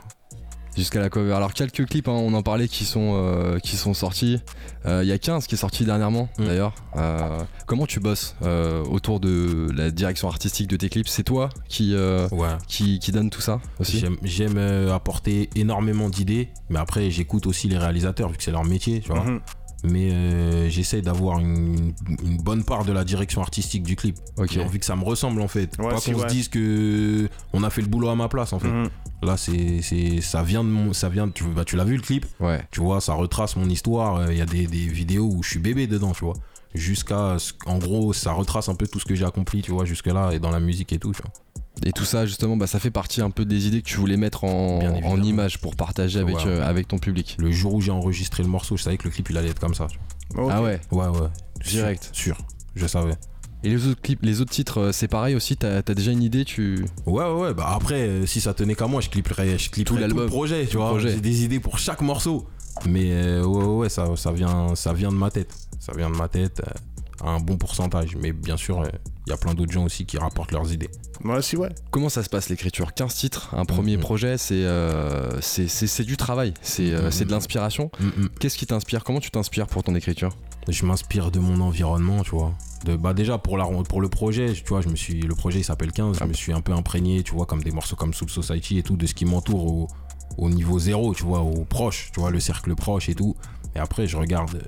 [0.76, 1.34] Jusqu'à la cover.
[1.34, 4.40] Alors quelques clips, hein, on en parlait, qui sont, euh, qui sont sortis.
[4.86, 6.46] Euh, Il y a 15 qui est sorti dernièrement Mm.
[6.46, 6.74] d'ailleurs.
[6.98, 11.08] Euh, comment tu bosses euh, autour de la direction artistique de tes clips?
[11.08, 12.50] C'est toi qui, euh, Ouais.
[12.68, 14.04] qui, qui donne tout ça aussi?
[14.24, 18.64] J'aime- euh, apporter énormément d'idées, mais après, j'écoute aussi les réalisateurs, vu que c'est leur
[18.66, 19.24] métier, tu vois.
[19.24, 19.40] Mhm.
[19.86, 21.94] Mais euh, j'essaye d'avoir une,
[22.24, 24.16] une bonne part de la direction artistique du clip.
[24.50, 25.76] J'ai envie que ça me ressemble en fait.
[25.78, 26.30] Ouais, pas si, qu'on ouais.
[26.30, 28.70] se dise que on a fait le boulot à ma place en fait.
[28.70, 28.90] Mhm.
[29.24, 31.96] Là, c'est, c'est, ça vient de mon, ça vient, de- tu, bah, tu l'as vu
[31.96, 32.62] le clip, Ouais.
[32.72, 34.32] tu vois, ça retrace mon histoire.
[34.32, 36.36] Il y a des, des vidéos où je suis bébé dedans, tu vois.
[36.76, 40.08] Jusqu'à, en gros, ça retrace un peu tout ce que j'ai accompli, tu vois, jusque
[40.08, 41.32] là et dans la musique et tout, tu vois.
[41.86, 44.18] Et tout ça, justement, bah, ça fait partie un peu des idées que tu voulais
[44.18, 46.44] mettre en, image pour partager avec, Ouais.
[46.48, 47.36] euh, avec ton public.
[47.40, 49.60] Le jour où j'ai enregistré le morceau, je savais que le clip il allait être
[49.60, 49.88] comme ça.
[50.38, 50.80] Ah ouais.
[50.92, 51.28] Ouais, ouais.
[51.66, 52.10] Direct.
[52.12, 52.46] Sûr, sûr.
[52.76, 53.14] je savais.
[53.64, 55.56] Et les autres clips, les autres titres, euh, c'est pareil aussi.
[55.56, 57.54] T'as as déjà une idée Tu Ouais, ouais, ouais.
[57.54, 60.24] Bah après, euh, si ça tenait qu'à moi, je clipperais, je clipperais tout, l'album.
[60.24, 61.00] le projet, tu vois.
[61.00, 62.46] J'ai des idées pour chaque morceau.
[62.86, 65.54] Mais euh, ouais, ouais, ouais, ça, ça, vient, ça vient de ma tête.
[65.80, 66.72] Ça vient de ma tête euh,
[67.24, 68.16] à un bon pourcentage.
[68.16, 68.88] Mais bien sûr, euh,
[69.26, 70.90] il y a plein d'autres gens aussi qui rapportent leurs idées.
[71.24, 71.70] Ouais, si, ouais.
[71.92, 72.94] Comment ça se passe l'écriture?
[72.94, 74.02] 15 titres, un premier Mhm.
[74.04, 77.90] projet, c'est euh, c'est- du travail, c'est euh, c'est de l'inspiration.
[78.00, 78.30] Mm, mm.
[78.40, 79.04] Qu'est-ce qui t'inspire?
[79.04, 80.36] Comment tu t'inspires pour ton écriture?
[80.68, 82.54] Je m'inspire de mon environnement, tu vois.
[82.86, 85.60] De, bah déjà pour, la, pour le projet, tu vois, je me suis, le projet
[85.60, 88.14] il s'appelle 15, je me suis un peu imprégné, tu vois, comme des morceaux comme
[88.14, 89.88] Soul Society et tout, de ce qui m'entoure au,
[90.38, 93.36] au niveau zéro, tu vois, au proche, tu vois, le cercle proche et tout.
[93.76, 94.62] Et après, je regarde,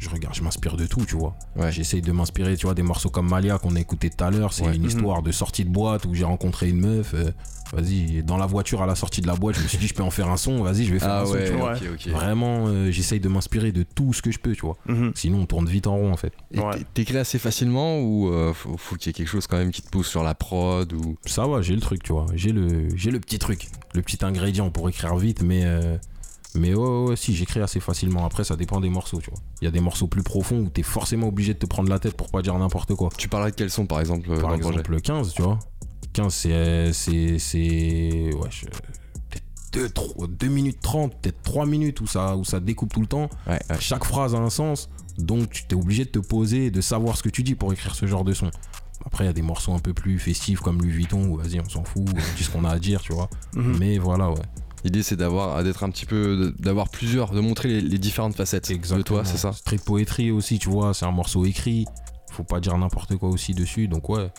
[0.00, 1.34] je regarde, je m'inspire de tout, tu vois.
[1.56, 1.72] Ouais.
[1.72, 4.52] J'essaye de m'inspirer, tu vois, des morceaux comme Malia qu'on a écouté tout à l'heure.
[4.52, 4.74] C'est Ouais.
[4.76, 4.88] une Mhm.
[4.88, 7.14] histoire de sortie de boîte où j'ai rencontré une meuf.
[7.14, 7.30] euh,
[7.74, 9.92] vas-y, dans la voiture à la sortie de la boîte, je me suis dit, je
[9.94, 11.74] peux en faire un son, vas-y, je vais faire Ah un son, tu vois.
[11.74, 12.08] ok, ok.
[12.12, 14.76] Vraiment, euh, j'essaye de m'inspirer de tout ce que je peux, tu vois.
[14.86, 15.12] Mhm.
[15.14, 16.32] Sinon, on tourne vite en rond, en fait.
[16.94, 19.82] T'écris assez facilement ou euh, faut, faut qu'il y ait quelque chose quand même qui
[19.82, 21.16] te pousse sur la prod ou?
[21.26, 22.24] Ça va, j'ai le truc, tu vois.
[22.34, 25.98] J'ai le, j'ai le petit truc, le petit ingrédient pour écrire vite, mais, euh,
[26.54, 28.24] mais ouais, ouais, si, j'écris assez facilement.
[28.24, 29.38] Après, ça dépend des morceaux, tu vois.
[29.60, 31.98] Il y a des morceaux plus profonds où t'es forcément obligé de te prendre la
[31.98, 33.10] tête pour pas dire n'importe quoi.
[33.16, 35.32] Tu parlerais de quel son par exemple euh, Par dans le projet exemple, le 15,
[35.34, 35.58] tu vois.
[36.14, 36.92] 15, c'est.
[36.92, 37.38] C'est.
[37.38, 38.66] c'est ouais, je-
[39.70, 43.28] peut-être 2, minutes 30, peut-être 3 minutes où ça, où ça découpe tout le temps.
[43.46, 43.76] Ouais, ouais.
[43.80, 44.88] Chaque phrase a un sens.
[45.18, 47.72] Donc, tu t'es obligé de te poser et de savoir ce que tu dis pour
[47.72, 48.50] écrire ce genre de son.
[49.04, 51.60] Après, il y a des morceaux un peu plus festifs comme Louis Vuitton où vas-y,
[51.60, 53.28] on s'en fout, on dit ce qu'on a à dire, tu vois.
[53.54, 53.76] Mhm.
[53.78, 54.40] Mais voilà, ouais.
[54.84, 58.68] L'idée c'est d'avoir d'être un petit peu d'avoir plusieurs, de montrer les, les différentes facettes
[58.70, 61.84] de toi, c'est ça Street Poetry aussi, tu vois, c'est un morceau écrit.
[62.30, 63.88] Faut pas dire n'importe quoi aussi dessus.
[63.88, 64.30] Donc, ouais,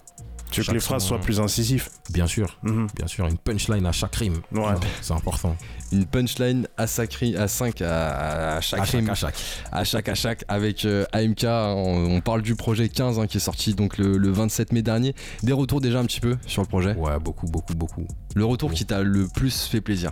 [0.52, 1.22] Tu veux que les phrases soient hein.
[1.22, 1.90] plus incisifs.
[2.12, 2.88] bien sûr, Mhm.
[2.96, 4.40] bien sûr, une punchline à chaque rime.
[4.54, 4.74] Ouais.
[5.02, 5.56] C'est important.
[5.92, 9.36] Une punchline à, sacri- à 5 à, à chaque À chaque, à chaque.
[9.72, 13.38] à chaque à chaque avec euh, AMK on, on parle du projet 15 hein, qui
[13.38, 15.16] est sorti donc le, le 27 mai dernier.
[15.42, 16.94] Des retours déjà un petit peu sur le projet?
[16.96, 18.06] Ouais, beaucoup, beaucoup, beaucoup.
[18.36, 20.12] le retour qui t'a le plus fait plaisir?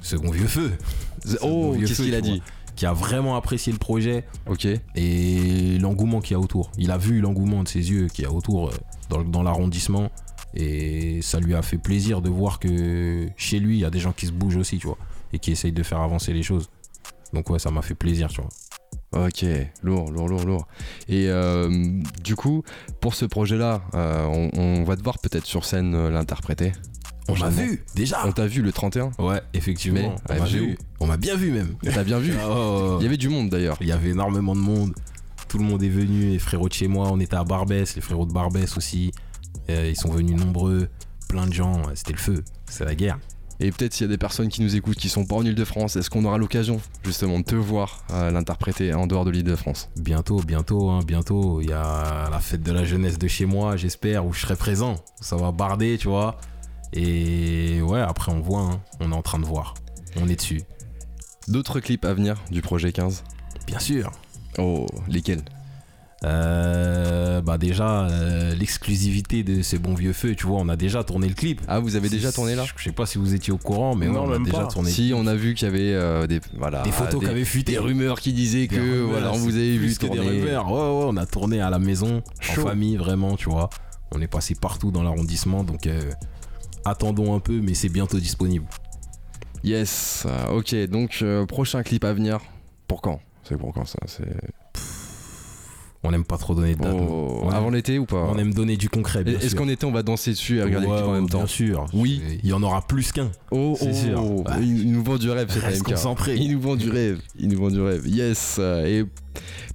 [0.00, 0.70] Second vieux feu.
[1.42, 2.40] oh qu'est-ce qu'il a dit?
[2.76, 4.22] Qui a vraiment apprécié le projet.
[4.46, 4.68] Ok.
[4.94, 6.70] Et l'engouement qu'il y a autour.
[6.78, 8.72] Il a vu l'engouement de ses yeux qu'il y a autour euh,
[9.08, 10.10] dans, dans l'arrondissement.
[10.54, 13.98] Et ça lui a fait plaisir de voir que chez lui, il y a des
[13.98, 14.98] gens qui se bougent aussi, tu vois,
[15.36, 16.68] et qui essayent de faire avancer les choses.
[17.32, 19.26] Donc ouais, ça m'a fait plaisir, tu vois.
[19.26, 19.44] ok
[19.82, 20.66] lourd lourd lourd lourd
[21.08, 21.68] et euh,
[22.24, 22.62] du coup
[23.00, 26.72] pour ce projet là on, on va te voir peut-être sur scène euh, l'interpréter
[27.28, 28.26] On m'a vu déjà.
[28.26, 30.14] on t'a vu le 31 Ouais, effectivement.
[30.28, 30.58] Mais, on m'a FGO.
[30.58, 30.78] vu.
[31.00, 31.74] On m'a bien vu même.
[31.94, 32.54] t'as bien vu Ah, ouais,
[32.90, 32.96] ouais.
[33.00, 34.94] il y avait du monde d'ailleurs Il y avait énormément de monde.
[35.48, 36.30] Tout le monde est venu.
[36.30, 37.94] Les frérots de chez moi, on était à Barbès.
[37.96, 39.10] Les frérots de Barbès aussi.
[39.70, 40.88] Euh, ils sont venus nombreux.
[41.28, 41.82] Plein de gens.
[41.94, 42.44] C'était le feu.
[42.68, 43.18] C'est la guerre.
[43.60, 45.96] Et peut-être s'il y a des personnes qui nous écoutent qui sont pas en Ile-de-France,
[45.96, 49.88] est-ce qu'on aura l'occasion justement de te voir euh, l'interpréter en dehors de l'Île-de-France?
[49.96, 51.60] Bientôt, bientôt, hein, bientôt.
[51.62, 54.56] Il y a la fête de la jeunesse de chez moi, j'espère, où je serai
[54.56, 54.96] présent.
[55.20, 56.38] Ça va barder, tu vois.
[56.92, 58.80] Et ouais, après on voit, hein.
[59.00, 59.74] on est en train de voir.
[60.16, 60.62] On est dessus.
[61.48, 63.24] D'autres clips à venir du projet 15
[63.66, 64.12] Bien sûr.
[64.58, 65.42] Oh, lesquels?
[66.24, 71.04] Euh, bah déjà, euh, l'exclusivité de ces bons vieux feux, tu vois, on a déjà
[71.04, 71.60] tourné le clip.
[71.68, 74.06] Ah, vous avez déjà tourné là Je sais pas si vous étiez au courant, mais
[74.06, 74.66] Non, ouais, on a déjà pas.
[74.66, 74.90] tourné.
[74.90, 77.72] Si, on a vu qu'il y avait euh, des, voilà, Des photos qui avaient fuité.
[77.72, 80.20] des rumeurs qui disaient Des que rumeurs, voilà, on vous avait vu que des tourner.
[80.28, 80.66] rumeurs.
[80.70, 82.62] Ouais, ouais, on a tourné à la maison, Chaud.
[82.62, 83.68] en famille, vraiment, tu vois.
[84.14, 86.00] On est passé partout dans l'arrondissement, donc euh,
[86.84, 88.64] attendons un peu, mais c'est bientôt disponible.
[89.64, 92.38] Yes, ok, donc euh, prochain clip à venir.
[92.88, 93.20] Pour quand?
[93.42, 93.98] C'est pour quand ça?
[94.06, 94.24] C'est
[96.06, 96.94] On n'aime pas trop donner de date.
[96.96, 97.40] Oh.
[97.42, 99.24] On avant aime- l'été ou pas On aime donner du concret.
[99.24, 99.58] bien Est-ce sûr.
[99.58, 101.86] qu'en été on va danser dessus et regarder Ouais, le en même temps Bien sûr.
[101.92, 102.22] Oui.
[102.44, 103.30] Il y en aura plus qu'un.
[103.50, 104.22] Oh, C'est oh, sûr.
[104.24, 104.62] oh, Ouais.
[104.62, 105.88] il, nous vend du rêve cet Reste AMK.
[105.94, 106.36] concentré.
[106.36, 108.06] Il nous vend du rêve, il nous vend du rêve.
[108.06, 108.58] Yes.
[108.60, 109.04] Et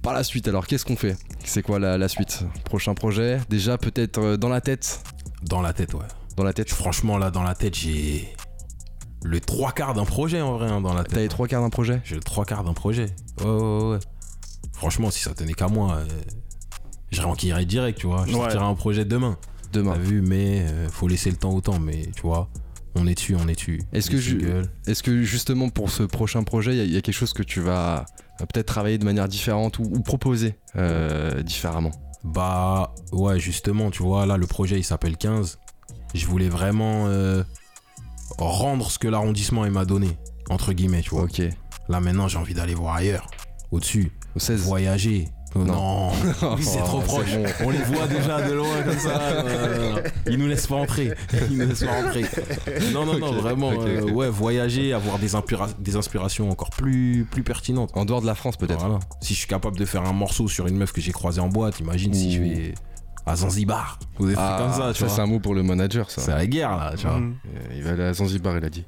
[0.02, 1.16] par la suite, alors qu'est-ce qu'on fait?
[1.44, 2.44] C'est quoi la, la suite?
[2.64, 3.38] Prochain projet?
[3.50, 5.02] Déjà peut-être euh, dans la tête?
[5.42, 6.00] Dans la tête, ouais.
[6.36, 6.70] Dans la tête?
[6.70, 8.28] Franchement, là, dans la tête, j'ai
[9.24, 11.18] le trois quarts d'un projet en vrai, hein, dans la T'as tête.
[11.22, 12.00] les trois quarts d'un projet?
[12.04, 13.06] J'ai le trois quarts d'un projet.
[13.44, 13.98] Ouais, ouais, ouais.
[14.82, 16.04] Franchement, si ça tenait qu'à moi, euh,
[17.12, 18.24] je renquillerais direct, tu vois.
[18.26, 18.38] Je Ouais.
[18.40, 19.38] sortirais un projet demain.
[19.72, 19.92] Demain.
[19.92, 22.48] T'as vu, mais euh, faut laisser le temps au temps, mais tu vois,
[22.96, 23.80] on est dessus, on est dessus.
[23.92, 24.64] Est-ce que je-.
[24.88, 27.32] Est-ce que justement pour ce prochain projet, il y a- il y, a quelque chose
[27.32, 28.06] que tu vas
[28.40, 31.92] euh, peut-être travailler de manière différente ou, ou proposer euh, différemment?
[32.24, 35.60] Bah, ouais, justement, tu vois, là, le projet, il s'appelle 15.
[36.12, 37.44] Je voulais vraiment euh,
[38.36, 40.18] rendre ce que l'arrondissement il m'a donné,
[40.50, 41.22] entre guillemets, tu vois.
[41.22, 41.40] Ok.
[41.88, 43.28] Là, maintenant, j'ai envie d'aller voir ailleurs,
[43.70, 45.28] au-dessus, Au 16 voyager.
[45.54, 46.10] Non, Non.
[46.62, 47.26] c'est trop Oh, proche.
[47.30, 47.66] c'est bon.
[47.66, 49.44] On les voit déjà de loin comme ça.
[50.26, 51.12] Ils nous laissent pas entrer.
[51.50, 52.24] Ils nous laissent pas entrer.
[52.94, 53.70] Non, non, non, vraiment.
[53.72, 55.28] euh, ouais, voyager, avoir des,
[55.78, 57.90] des inspirations encore plus, plus pertinentes.
[57.94, 58.98] En dehors de la France peut-être Voilà.
[59.20, 61.48] Si je suis capable de faire un morceau sur une meuf que j'ai croisée en
[61.48, 62.74] boîte, imagine si je vais
[63.26, 65.14] à Zanzibar trucs Ah, comme ça, tu ça vois.
[65.14, 66.22] c'est un mot pour le manager ça.
[66.22, 67.18] C'est la guerre là, tu vois.
[67.18, 67.34] Mm.
[67.46, 68.84] Euh, Il va aller à Zanzibar, il a dit.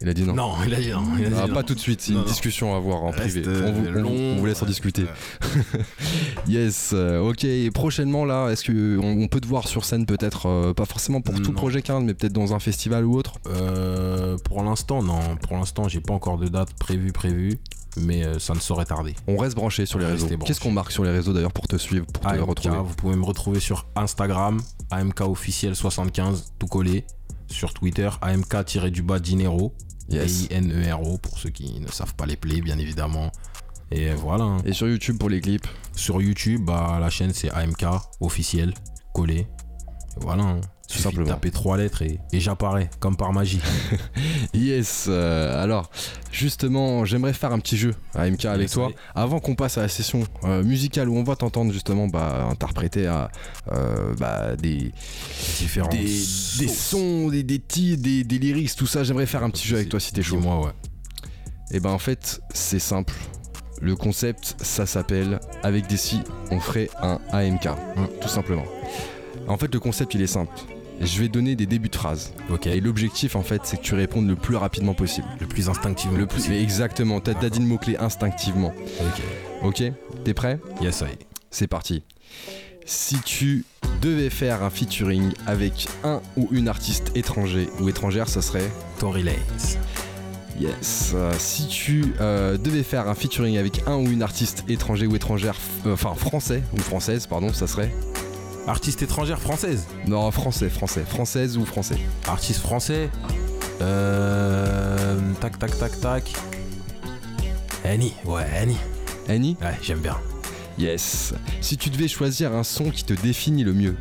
[0.00, 0.34] Il a dit non.
[0.34, 1.02] Non, il a dit non.
[1.18, 1.54] il a dit Ah, non.
[1.54, 2.24] pas tout de suite, c'est une non.
[2.24, 3.42] discussion à avoir en Reste, privé.
[3.46, 5.06] On vous, euh, on- long, on vous laisse en discuter.
[6.48, 7.44] yes, euh, ok.
[7.44, 11.20] Et prochainement, là, est-ce qu'on on peut te voir sur scène peut-être, euh, pas forcément
[11.20, 13.34] pour tout projet 15, mais peut-être dans un festival ou autre?
[13.48, 15.20] Euh, pour l'instant, non.
[15.42, 17.58] Pour l'instant, j'ai pas encore de date prévue, prévue.
[18.00, 19.16] Mais euh, ça ne saurait tarder.
[19.26, 20.28] On reste branché sur les réseaux.
[20.44, 22.76] Qu'est-ce qu'on marque sur les réseaux d'ailleurs pour te suivre, pour te AMK, retrouver?
[22.76, 24.60] vous pouvez me retrouver sur Instagram,
[24.92, 27.04] AMK officiel 75, tout collé.
[27.50, 29.72] Sur Twitter, AMK-du-bas Dinero.
[30.08, 30.48] Yes.
[30.48, 33.30] D-I-N-E-R-O, E pour ceux qui ne savent pas les plays, bien évidemment.
[33.90, 34.44] Et voilà.
[34.44, 34.58] hein.
[34.64, 35.66] Et sur YouTube pour les clips.
[35.94, 37.84] Sur YouTube, bah, la chaîne c'est AMK
[38.20, 38.74] officiel,
[39.14, 39.40] collé.
[39.40, 39.46] Et
[40.20, 40.60] voilà.
[40.90, 40.94] Hein.
[40.96, 41.28] Tout simplement.
[41.28, 43.60] taper trois lettres et, et j'apparais, comme par magie.
[44.54, 45.06] Yes.
[45.08, 45.90] euh, alors,
[46.32, 48.86] justement, j'aimerais faire un petit jeu à MK avec Yes, toi.
[48.88, 48.94] oui.
[49.14, 53.06] Avant qu'on passe à la session euh, musicale où on va t'entendre justement bah, interpréter
[53.06, 53.30] à,
[53.72, 54.92] euh, bah, des,
[55.58, 59.04] Différents des, des sons, des, des titres, des, des lyrics, tout ça.
[59.04, 60.36] J'aimerais faire un petit jeu avec toi si t'es chaud.
[60.36, 60.72] Dis-moi, ouais.
[61.70, 63.12] Et ben en fait, c'est simple.
[63.80, 66.20] Le concept, ça s'appelle Avec des si,
[66.50, 67.66] on ferait un AMK.
[67.66, 68.06] Mm.
[68.20, 68.64] Tout simplement.
[69.46, 70.52] En fait, le concept, il est simple.
[71.00, 72.32] Je vais donner des débuts de phrases.
[72.50, 72.66] Ok.
[72.66, 75.26] Et l'objectif, en fait, c'est que tu répondes le plus rapidement possible.
[75.40, 76.56] Le plus instinctivement Le plus, possible.
[76.56, 78.72] exactement, t'as dit le mot-clé instinctivement.
[79.00, 79.22] Ok.
[79.62, 79.92] Ok
[80.24, 80.58] T'es prêt?
[80.80, 81.18] Yes, est.
[81.50, 82.02] C'est parti.
[82.84, 83.64] Si tu
[84.02, 88.68] devais faire un featuring avec un ou une artiste étranger ou étrangère, ça serait?
[88.98, 89.38] Tory Lanez.
[90.58, 91.12] Yes.
[91.14, 95.14] Euh, si tu euh, devais faire un featuring avec un ou une artiste étranger ou
[95.14, 95.54] étrangère,
[95.86, 97.92] euh, enfin français ou française, pardon, ça serait?
[98.68, 99.86] Artiste étrangère française.
[100.06, 101.96] Non, français, français, française ou français.
[102.26, 103.08] Artiste français.
[103.80, 106.30] Euh, tac, tac, tac, tac.
[107.82, 108.12] Annie.
[108.26, 108.76] Ouais, Annie.
[109.26, 110.18] Annie Ouais, j'aime bien.
[110.78, 111.32] Yes.
[111.62, 113.96] Si tu devais choisir un son qui te définit le mieux,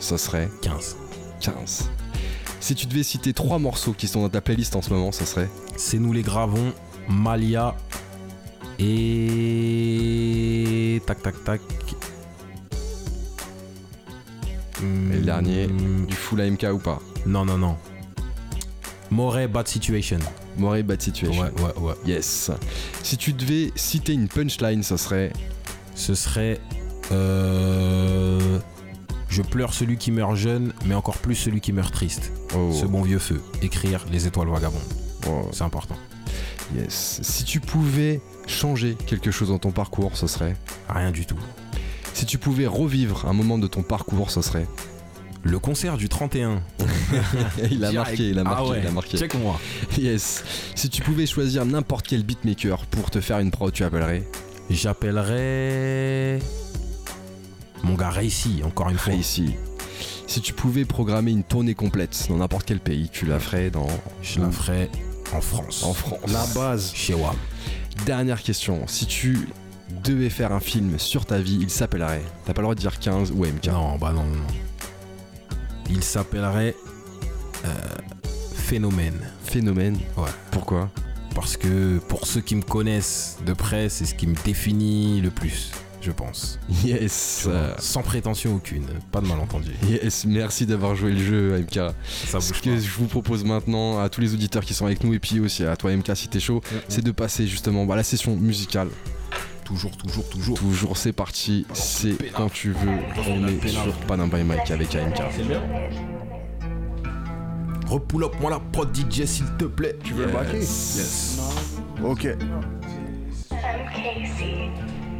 [0.00, 0.96] ça serait 15.
[1.40, 1.90] 15.
[2.60, 5.24] Si tu devais citer trois morceaux qui sont dans ta playlist en ce moment, ça
[5.24, 6.74] serait C'est nous les gravons.
[7.08, 7.74] Malia.
[8.78, 8.92] Et.
[11.06, 11.62] Tac, tac, tac.
[14.82, 17.76] Et le dernier, Hmm, du full AMK ou pas Non, non, non.
[19.10, 20.18] Moray Bad Situation.
[20.56, 21.42] Moray Bad Situation.
[21.42, 21.94] Ouais, ouais, ouais.
[22.06, 22.50] Yes.
[23.02, 25.32] Si tu devais citer une punchline, ça serait
[25.94, 26.60] Ce serait.
[27.12, 28.58] euh,
[29.28, 32.32] Je pleure celui qui meurt jeune, mais encore plus celui qui meurt triste.
[32.54, 33.40] Oh, Ce bon vieux feu.
[33.62, 34.80] Écrire les étoiles vagabondes.
[35.26, 35.96] oh, C'est important.
[36.76, 37.20] yes.
[37.22, 40.54] Si tu pouvais changer quelque chose dans ton parcours, ce serait
[40.88, 41.38] Rien du tout.
[42.18, 44.66] Si tu pouvais revivre un moment de ton parcours, ce serait
[45.44, 46.60] Le concert du 31.
[47.70, 49.16] il a marqué, il a marqué, Ah ouais, il a marqué.
[49.18, 49.60] Check moi.
[49.96, 50.42] Yes.
[50.74, 54.24] Si tu pouvais choisir n'importe quel beatmaker pour te faire une prod, tu appellerais
[54.68, 56.40] J'appellerais.
[57.84, 59.12] Mon gars Racy, encore une fois.
[59.12, 59.54] ici.
[60.26, 63.86] Si tu pouvais programmer une tournée complète dans n'importe quel pays, tu la ferais dans
[64.22, 64.90] Je la ferais
[65.32, 65.84] en France.
[65.84, 66.18] en France.
[66.32, 66.90] La base.
[66.96, 67.36] Chez WAM.
[68.06, 68.88] Dernière question.
[68.88, 69.48] Si tu
[70.04, 72.22] devais faire un film sur ta vie, il s'appellerait.
[72.44, 73.66] T'as pas le droit de dire 15 ou MK.
[73.68, 74.46] Non, bah non, non.
[75.90, 76.74] Il s'appellerait
[77.64, 77.68] euh,
[78.54, 79.18] Phénomène.
[79.44, 79.98] Phénomène.
[80.16, 80.28] Ouais.
[80.50, 80.90] Pourquoi?
[81.34, 85.30] Parce que pour ceux qui me connaissent de près, c'est ce qui me définit le
[85.30, 85.70] plus,
[86.02, 86.58] je pense.
[86.84, 87.42] Yes.
[87.44, 89.70] Vois, Sans prétention aucune, pas de malentendu.
[89.88, 91.94] Yes, merci d'avoir joué le jeu, MK.
[92.26, 92.76] Ça Ce que pas.
[92.76, 95.64] je vous propose maintenant à tous les auditeurs qui sont avec nous et puis aussi
[95.64, 98.88] à toi, MK, si t'es chaud, c'est de passer justement bah, la session musicale.
[99.68, 100.58] Toujours, toujours, toujours.
[100.58, 101.66] Toujours, c'est parti.
[101.74, 102.88] C'est quand tu veux.
[103.28, 105.20] On est sur Panam by Mike avec AMK.
[107.86, 109.98] Repull up moi la prod DJ s'il te plaît.
[110.02, 111.38] Tu veux le baquer Yes.
[112.02, 112.22] Ok.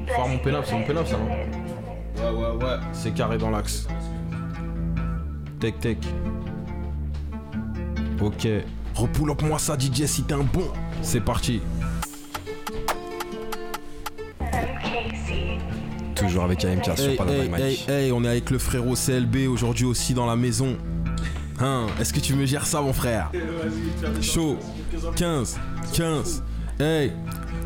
[0.07, 1.29] Faire mon pénal, c'est mon pénal ça non
[2.25, 2.77] Ouais ouais ouais.
[2.95, 3.87] C'est carré dans l'axe.
[5.61, 5.99] Tech tech.
[8.23, 8.49] Ok.
[8.95, 10.73] Repull up moi ça DJ si t'es un bon.
[11.03, 11.61] C'est parti.
[16.15, 19.49] Toujours avec AMK sur Hey, Panam hey, hey, hey, on est avec le frérot CLB
[19.49, 20.77] aujourd'hui aussi dans la maison.
[21.61, 23.31] Hein, est-ce que tu me gères ça mon frère?
[24.21, 24.59] Chaud.
[25.17, 25.59] 15,
[25.95, 26.43] 15.
[26.81, 27.13] Hey,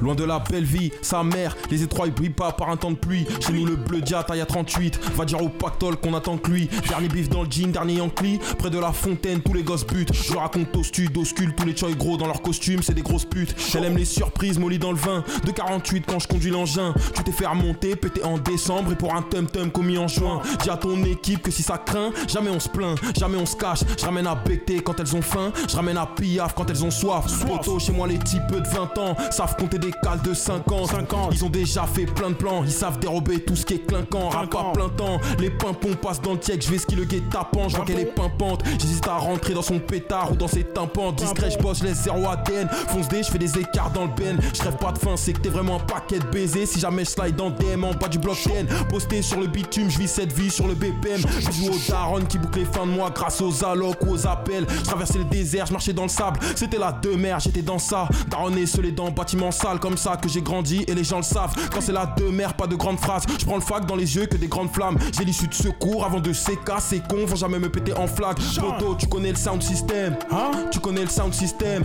[0.03, 2.91] loin de la belle vie, sa mère, les étroits ils brillent pas par un temps
[2.91, 3.27] de pluie.
[3.41, 6.51] Chez nous le bleu dia taille à 38, va dire au pactole qu'on attend que
[6.51, 6.69] lui.
[6.89, 10.13] Dernier bif dans le jean, dernier Yankee, près de la fontaine, tous les gosses butent.
[10.13, 13.25] Je raconte au stud, au tous les choy gros dans leur costume, c'est des grosses
[13.25, 13.55] putes.
[13.75, 15.25] Elle aime les surprises, molly dans le vin.
[15.45, 19.15] De 48 quand je conduis l'engin, tu t'es fait remonter, pété en décembre et pour
[19.15, 20.43] un tum tum commis en juin.
[20.63, 23.57] Dis à ton équipe que si ça craint, jamais on se plaint, jamais on se
[23.57, 23.81] cache.
[23.99, 26.91] Je ramène à becter quand elles ont faim, je ramène à piaf quand elles ont
[26.91, 27.27] soif.
[27.79, 30.91] Chez moi les types de 20 ans savent compter des cales de 50.
[30.91, 31.35] 50.
[31.35, 34.29] Ils ont déjà fait plein de plans, ils savent dérober tout ce qui est clinquant.
[34.29, 37.23] Rap à plein temps, les pimpons passent dans le tièque, je vais ski le guet
[37.31, 38.63] tapant, je vois qu'elle est pimpante.
[38.79, 41.13] J'hésite à rentrer dans son pétard ou dans ses tympans.
[41.13, 42.69] Discret, je bosse, je laisse zéro ADN.
[42.89, 44.39] Fonce D, je fais des écarts dans le ben.
[44.55, 46.67] Je rêve pas de fin, c'est que t'es vraiment un paquet de baisers.
[46.67, 49.91] Si jamais je slide en DM en bas du bloc 10, posté sur le bitume,
[49.91, 51.21] je vis cette vie sur le BPM.
[51.49, 54.67] Bisous aux darons qui bouclent les fins de mois grâce aux allocs ou aux appels.
[54.69, 56.41] Je traversais le désert, je marchais dans le sable.
[56.55, 58.09] C'était la demeure, j'étais dans ça.
[58.29, 61.53] Daronné, seulé dans bâtiment sale, comme ça que j'ai grandi et les gens le savent.
[61.73, 63.25] Quand c'est la demeure, pas de grandes phrases.
[63.37, 64.97] Je prends le fac dans les yeux que des grandes flammes.
[65.13, 66.81] J'ai l'issue de secours avant de sécar.
[66.81, 68.39] Ces cons vont jamais me péter en flaque.
[68.61, 70.17] Poto, tu connais le sound system.
[70.71, 71.85] Tu connais le sound system.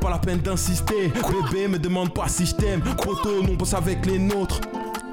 [0.00, 1.12] Pas la peine d'insister.
[1.52, 2.80] Bébé, me demande pas si je t'aime.
[2.80, 4.60] Poto, nous on bosse avec les nôtres.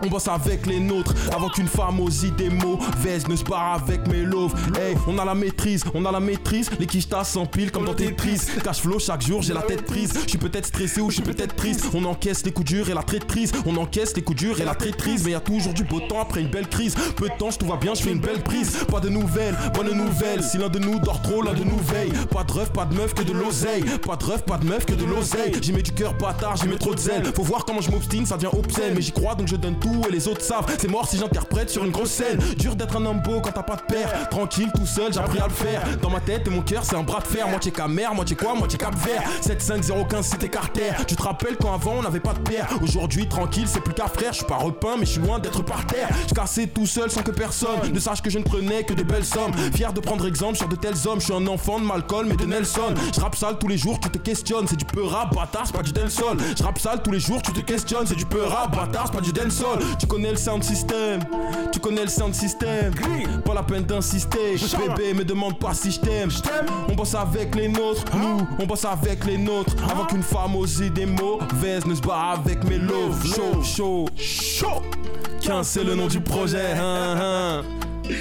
[0.04, 4.08] On bosse avec les nôtres avant qu'une femme aux idées mauvaises ne se barre avec
[4.08, 4.54] mes loaves.
[4.78, 6.70] Hey, on a la maîtrise, on a la maîtrise.
[6.80, 8.42] Les quichetas s'empilent comme dans Tetris.
[8.64, 10.14] Cash flow chaque jour, j'ai la tête prise.
[10.26, 11.86] Je suis peut-être stressé ou je suis peut-être triste.
[11.94, 13.52] On encaisse les coups durs et la traîtrise.
[13.66, 15.24] On encaisse les coups durs et la traîtrise.
[15.26, 16.96] Mais y a toujours du beau temps après une belle crise.
[17.16, 18.78] Peu de temps, tout va bien, je fais une belle prise.
[18.92, 20.44] Pas de nouvelles, bonne nouvelle.
[20.44, 22.12] Si l'un de nous dort trop, l'un de nous veille.
[22.32, 23.84] Pas de rêve, pas de meuf, que de l'oseille.
[24.06, 25.54] Pas de rêve, pas de meuf, que de l'oseille.
[25.62, 27.24] J'y mets du cœur bâtard, j'y mets trop de zèle.
[27.34, 28.94] Faut voir comment je m'obstine, ça devient obscène.
[28.96, 30.66] Mais j'y crois donc je donne tout et les autres savent.
[30.80, 32.40] C'est mort si j'interprète sur une grosse scène.
[32.58, 34.30] Dur d'être un homme beau quand t'as pas de père.
[34.30, 35.82] Tranquille, tout seul, j'ai appris à le faire.
[36.02, 37.48] Dans ma tête et mon cœur, c'est un bras de fer.
[37.48, 39.24] Moitié camère, moitié quoi, moitié cap vert.
[39.42, 40.92] 75015 c'était Carter.
[41.08, 42.68] Tu te rappelles quand avant on n'avait pas de père.
[42.82, 44.32] Aujourd'hui, tranquille, c'est plus qu'un frère.
[44.32, 46.10] Je suis pas repeint, mais je suis loin d'être par terre.
[46.28, 49.04] Je cassais tout seul sans que personne ne sache que je ne prenais que des
[49.04, 49.54] belles sommes.
[49.74, 51.20] Fier de prendre exemple sur de tels hommes.
[51.20, 52.94] Je suis un enfant de Malcolm et de Nelson.
[53.14, 54.68] Je rappe sale tous les jours, tu te questionnes.
[54.68, 56.38] C'est du peu rap, bâtard, c'est pas du dancehall.
[56.58, 58.06] Je rappe sale tous les jours, tu te questionnes.
[58.08, 59.75] C'est du peu rap, bâtard, c'est pas du dancehall.
[60.00, 61.22] Tu connais le sound system,
[61.72, 62.94] tu connais le sound system.
[63.44, 64.56] Pas la peine d'insister.
[64.78, 66.30] Bébé, me demande pas si je t'aime.
[66.90, 69.76] On bosse avec les nôtres, nous, on bosse avec les nôtres.
[69.90, 73.26] Avant qu'une femme aux idées mauvaises ne se barre avec mes loves.
[73.26, 74.82] Chaud, chaud, chaud.
[75.42, 76.72] 15, c'est le nom du projet.
[76.74, 77.64] hein, hein.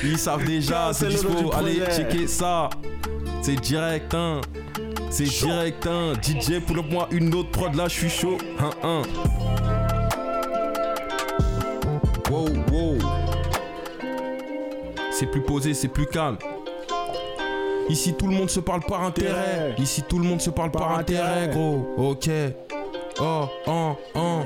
[0.03, 1.53] Ils savent déjà, c'est dispo.
[1.55, 2.71] Allez, checker ça.
[3.43, 4.41] C'est direct, hein.
[5.11, 6.13] C'est direct, hein.
[6.23, 8.39] DJ, pour moi une autre prod là, je suis chaud.
[8.59, 9.03] Hein, hein.
[12.35, 12.99] Wow, wow.
[15.13, 16.37] C'est plus posé, c'est plus calme.
[17.89, 19.75] Ici tout le monde se parle par intérêt.
[19.79, 21.49] Ici tout le monde se parle par, Par intérêt, intérêt.
[21.55, 21.87] gros.
[21.97, 22.29] Ok.
[23.21, 24.41] Oh, oh, oh.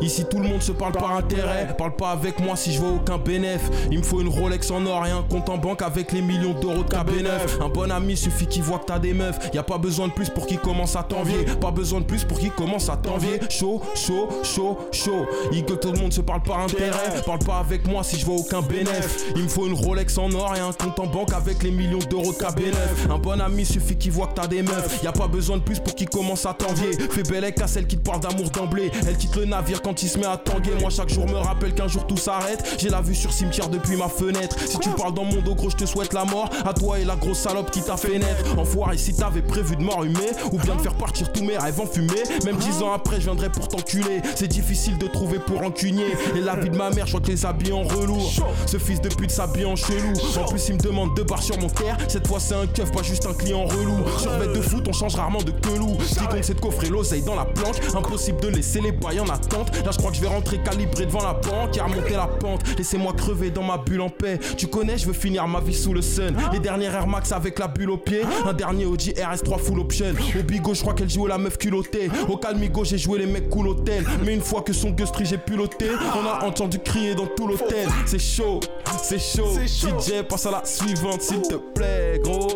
[0.00, 1.74] Ici tout le monde se parle par intérêt.
[1.76, 3.62] Parle pas avec moi si je vois aucun bénéf.
[3.90, 6.54] Il me faut une Rolex en or et un compte en banque avec les millions
[6.60, 7.62] d'euros de KB9.
[7.62, 9.38] Un bon ami suffit qu'il voit que t'as des meufs.
[9.52, 11.44] Y a pas besoin de plus pour qu'il commence à t'envier.
[11.60, 13.40] Pas besoin de plus pour qu'il commence à t'envier.
[13.48, 15.26] Chaud, chaud, chaud, chaud.
[15.52, 17.22] Il que tout le monde se parle par intérêt.
[17.24, 19.32] Parle pas avec moi si je vois aucun bénéf.
[19.36, 21.98] Il me faut une Rolex en or et un compte en banque avec les millions
[22.10, 23.10] d'euros de KB9.
[23.10, 25.02] Un bon ami suffit qu'il voit que t'as des meufs.
[25.02, 26.92] Y a pas besoin de plus pour qu'il commence à t'envier.
[27.10, 28.90] Fais belle à celle qui te parle d'amour d'emblée.
[29.06, 30.72] Elle quitte le navire quand il se met à tanguer.
[30.80, 32.76] Moi chaque jour me rappelle qu'un jour tout s'arrête.
[32.78, 34.56] J'ai la vue sur cimetière depuis ma fenêtre.
[34.66, 36.48] Si tu parles dans mon dos gros, je te souhaite la mort.
[36.64, 38.58] À toi et la grosse salope qui t'a fait naître.
[38.58, 41.86] Enfoiré, si t'avais prévu de m'enrhumer ou bien de faire partir tous mes rêves en
[41.86, 42.22] fumée.
[42.44, 44.22] Même dix ans après, je viendrai pour t'enculer.
[44.34, 46.06] C'est difficile de trouver pour encunier.
[46.34, 48.32] Et la vie de ma mère, je crois que les habits en relourd.
[48.66, 50.12] Ce fils de pute s'habille en chelou.
[50.40, 51.98] En plus, il me demande deux barres sur mon terre.
[52.08, 53.98] Cette fois, c'est un keuf, pas juste un client relou.
[54.18, 55.96] Sur bête de foot, on change rarement de quelou.
[56.06, 57.76] Ce qui compte, c'est de coffrer l'oseille dans la planche.
[57.94, 59.72] Impossible de laisser les bails en attente.
[59.84, 62.62] Là, je crois que je vais rentrer calibré devant la banque et remonter la pente.
[62.76, 64.38] Laissez-moi crever dans ma bulle en paix.
[64.56, 66.34] Tu connais, je veux finir ma vie sous le sun.
[66.52, 68.22] Les dernières Air Max avec la bulle au pied.
[68.46, 70.06] Un dernier Audi RS3 full option.
[70.38, 72.10] Au bigo, je crois qu'elle jouait la meuf culottée.
[72.28, 74.04] Au calmigo, j'ai joué les mecs cool hôtel.
[74.24, 77.88] Mais une fois que son gustry j'ai piloté, on a entendu crier dans tout l'hôtel.
[78.06, 78.60] C'est chaud,
[79.02, 79.52] c'est chaud.
[79.54, 82.48] DJ, passe à la suivante, s'il te plaît, gros.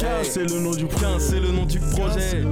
[0.00, 1.06] Hey, C'est le nom du projet.
[1.06, 2.44] 15, c'est le nom du projet.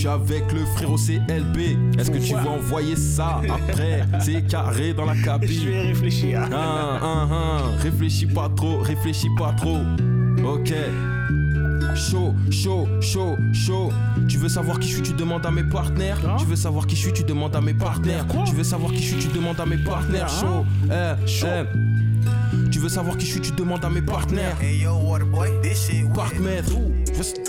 [0.00, 1.98] Suis avec le frérot CLB.
[1.98, 5.64] Est-ce que tu vas envoyer ça après C'est carré dans la Je cabine.
[5.66, 6.40] vais réfléchir.
[6.42, 6.50] Hein,
[7.02, 7.56] hein, hein.
[7.82, 9.78] Réfléchis pas trop, réfléchis pas trop.
[10.44, 10.72] Ok.
[11.96, 13.90] Chaud, chaud, chaud, chaud.
[14.28, 16.18] Tu veux savoir qui je suis, tu demandes à mes partenaires.
[16.38, 18.24] Tu veux savoir qui je suis, tu demandes à mes partenaires.
[18.46, 20.28] Tu veux savoir qui je suis, tu demandes à mes partenaires.
[20.28, 22.68] Chaud, eh, eh.
[22.70, 24.56] Tu veux savoir qui je suis, tu demandes à mes partenaires.
[26.14, 26.99] Parc-mètre, Je veux-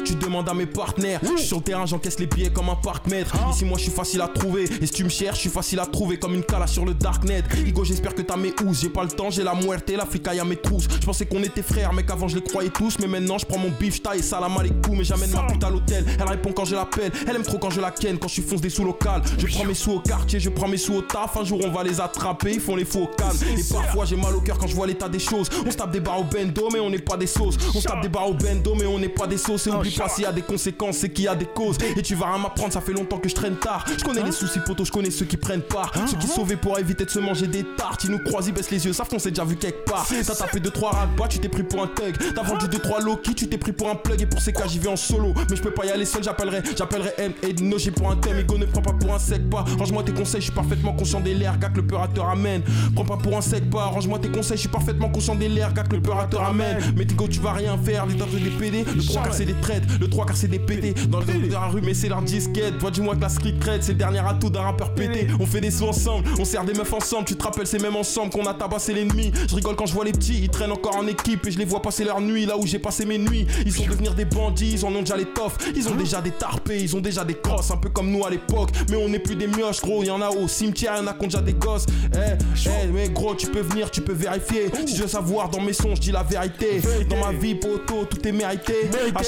[0.05, 1.19] tu demandes à mes partenaires.
[1.23, 3.35] Je suis sur le terrain, j'encaisse les billets comme un parc-mètre.
[3.51, 4.63] Ici, moi, je suis facile à trouver.
[4.81, 6.93] Et si tu me cherches, je suis facile à trouver comme une cala sur le
[6.93, 7.43] darknet.
[7.65, 8.81] Igo, j'espère que t'as mes housses.
[8.81, 10.87] J'ai pas le temps, j'ai la muerte, l'Africa, y'a mes trousses.
[10.99, 12.97] Je pensais qu'on était frères, mec, avant je les croyais tous.
[12.99, 14.97] Mais maintenant, je prends mon beef, taille salam alaikum.
[14.97, 16.05] Mais j'amène ma pute à l'hôtel.
[16.19, 17.11] Elle répond quand je l'appelle.
[17.27, 19.21] Elle aime trop quand je la ken, quand je suis fonce des sous locales.
[19.37, 21.37] Je prends mes sous au quartier, je prends mes sous au taf.
[21.37, 22.53] Un jour, on va les attraper.
[22.53, 23.37] Ils font les fous au calme.
[23.57, 25.49] Et parfois, j'ai mal au cœur quand je vois l'état des choses.
[25.65, 27.57] On se tape des barres au bendo, mais on n'est pas des sauces.
[27.73, 29.60] On se tape des barres au bendo, mais on n'est pas des sauces.
[29.67, 31.77] Et oublie pas s'il y a des conséquences, c'est qu'il y a des causes.
[31.95, 33.85] Et tu vas rien m'apprendre, ça fait longtemps que je traîne tard.
[33.97, 35.91] Je connais les soucis potos, je connais ceux qui prennent part.
[36.07, 38.03] Ceux qui sauvaient pour éviter de se manger des tartes.
[38.03, 40.07] Ils nous croisent, ils baissent les yeux, savent qu'on s'est déjà vu quelque part.
[40.07, 42.15] T'as tapé 2-3 ragbas, tu t'es pris pour un thug.
[42.35, 44.21] T'as vendu 2-3 Loki, tu t'es pris pour un plug.
[44.21, 45.33] Et pour ces cas, j'y vais en solo.
[45.49, 48.15] Mais je peux pas y aller seul, j'appellerai, j'appellerai M et Dino, j'ai pour un
[48.15, 48.39] thème.
[48.39, 49.65] Ego ne prends pas pour un sec pas.
[49.77, 52.63] Range-moi tes conseils, je suis parfaitement conscient des l'air, gars que le peur amène.
[52.95, 53.85] Prends pas pour un sec pas.
[53.85, 56.77] Range-moi tes conseils, je suis parfaitement conscient des l'air, gars que le peur amène.
[56.95, 58.85] Mais Tigo, tu vas rien faire, les c'est des PD.
[58.95, 60.93] Le 3 quart c'est des traites, le 3 quart c'est des pétés.
[61.09, 62.77] Dans le de la rue, mais c'est leur disquette.
[62.77, 65.27] Toi, dis-moi que la street cred, c'est le dernier atout d'un rappeur pété.
[65.39, 67.25] On fait des sous ensemble, on sert des meufs ensemble.
[67.25, 69.31] Tu te rappelles, c'est même ensemble qu'on a tabassé l'ennemi.
[69.49, 71.65] Je rigole quand je vois les petits, ils traînent encore en équipe et je les
[71.65, 73.47] vois passer leur nuit là où j'ai passé mes nuits.
[73.65, 75.57] Ils sont devenir des bandits, ils en ont déjà l'étoffe.
[75.75, 78.29] Ils ont déjà des tarpés, ils ont déjà des crosses, un peu comme nous à
[78.29, 78.69] l'époque.
[78.89, 80.03] Mais on n'est plus des mioches, gros.
[80.03, 81.85] Y en a au cimetière, y en a qui ont déjà des gosses.
[82.13, 82.17] Eh,
[82.65, 84.69] eh, mais gros, tu peux venir, tu peux vérifier.
[84.85, 86.81] Si je veux savoir dans mes sons, je dis la vérité.
[87.09, 88.73] Dans ma vie, poteau, tout est mérité.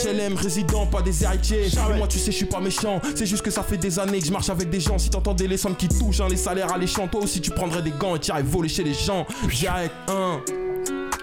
[0.04, 1.68] HLM, résident, pas des héritiers.
[1.68, 3.02] Et moi, tu sais, je suis pas méchant.
[3.16, 4.98] C'est juste que ça fait des années que je marche avec des gens.
[4.98, 7.92] Si t'entendais les sommes qui touchent, hein, les salaires alléchants, toi aussi tu prendrais des
[7.92, 9.26] gants et t'irais voler chez les gens.
[9.50, 10.42] Direct 1.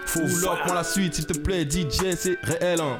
[0.05, 2.81] Faut lock, moi la suite, s'il te plaît, DJ, c'est réel.
[2.81, 2.99] Hein.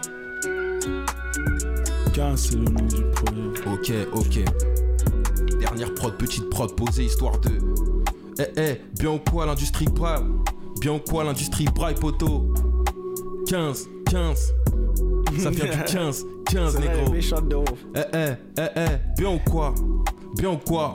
[2.14, 4.08] 15, c'est le nom du projet.
[4.14, 5.60] Ok, ok.
[5.60, 7.50] Dernière prod, petite prod posée, histoire de.
[8.40, 10.24] Eh, eh, bien ou quoi l'industrie braille
[10.80, 12.54] Bien ou quoi l'industrie braille, poteau
[13.48, 14.54] 15, 15.
[15.40, 17.64] Ça vient du 15, 15, C'est vrai, négro.
[17.96, 18.28] Eh, eh,
[18.58, 18.82] eh, eh,
[19.18, 19.74] bien ou quoi?
[20.38, 20.94] Bien ou quoi?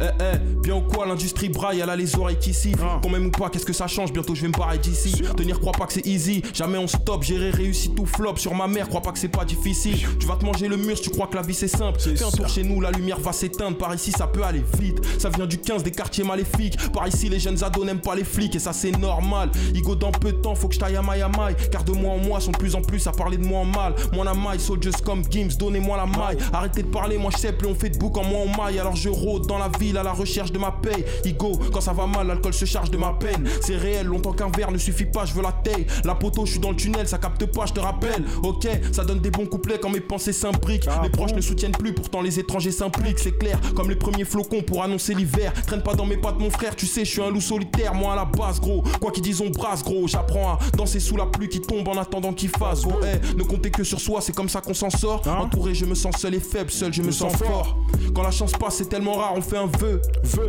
[0.00, 2.84] Eh, eh, bien ou quoi l'industrie braille, elle a les oreilles qui sifflent.
[2.84, 3.00] Ah.
[3.02, 4.12] Quand même ou pas, qu'est-ce que ça change?
[4.12, 5.22] Bientôt je vais me barrer d'ici.
[5.36, 6.42] Tenir, crois pas que c'est easy.
[6.54, 8.36] Jamais on stop, gérer, réussi tout flop.
[8.36, 9.96] Sur ma mère, crois pas que c'est pas difficile.
[10.20, 11.98] Tu vas te manger le mur si tu crois que la vie c'est simple.
[11.98, 13.76] Fais un tour chez nous, la lumière va s'éteindre.
[13.76, 14.98] Par ici, ça peut aller vite.
[15.18, 16.76] Ça vient du 15 des quartiers maléfiques.
[16.92, 19.50] Par ici, les jeunes ados n'aiment pas les flics et ça c'est normal.
[19.74, 21.56] Igo, dans peu de temps, faut que je taille à maille à maille.
[21.72, 23.64] Car de moi en moi, sont de plus en plus à parler de moi en
[23.64, 23.94] mal.
[24.12, 26.38] Moi la maille, soldiers comme Gims, donnez-moi la maille.
[26.52, 28.78] Arrêtez de parler, moi je sais plus, on fait de bouc en moi en maille.
[28.78, 31.04] Alors je rôde dans la ville à la recherche de ma paye.
[31.24, 33.48] Igo, quand ça va mal, l'alcool se charge de ma peine.
[33.60, 35.86] C'est réel, longtemps qu'un verre ne suffit pas, je veux la taille.
[36.04, 38.24] La poteau, je suis dans le tunnel, ça capte pas, je te rappelle.
[38.42, 40.88] Ok, ça donne des bons couplets quand mes pensées s'imbriquent.
[41.02, 43.58] mes proches ne soutiennent plus, pourtant les étrangers s'impliquent, c'est clair.
[43.74, 45.52] Comme les premiers flocons pour annoncer l'hiver.
[45.66, 48.12] Traîne pas dans mes pattes, mon frère, tu sais, je suis un loup solitaire, moi
[48.12, 48.82] à la base, gros.
[49.00, 50.06] Quoi qu'ils disent, on brasse, gros.
[50.06, 52.82] J'apprends à danser sous la pluie qui tombe en attendant qu'il fasse.
[53.02, 55.22] Eh, ne comptez que sur soi, c'est comme ça qu'on s'en sort.
[55.26, 57.78] Entouré, je me sens seul et faible, seul, je me sens fort.
[58.14, 60.00] Quand la chance passe, c'est tellement rare, on fait un vœu.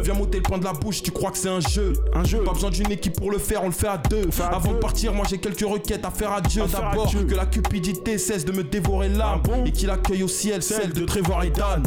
[0.03, 1.93] Viens m'ôter le pain de la bouche, tu crois que c'est un jeu?
[2.13, 2.39] Un jeu.
[2.39, 4.29] Pas besoin d'une équipe pour le faire, on le fait à deux.
[4.31, 6.63] fait à Avant de partir, moi j'ai quelques requêtes à faire à Dieu.
[6.71, 9.41] D'abord, que la cupidité cesse de me dévorer l'âme.
[9.43, 9.65] Ah bon?
[9.65, 11.83] Et qu'il accueille au ciel celle de Trevor et Dan.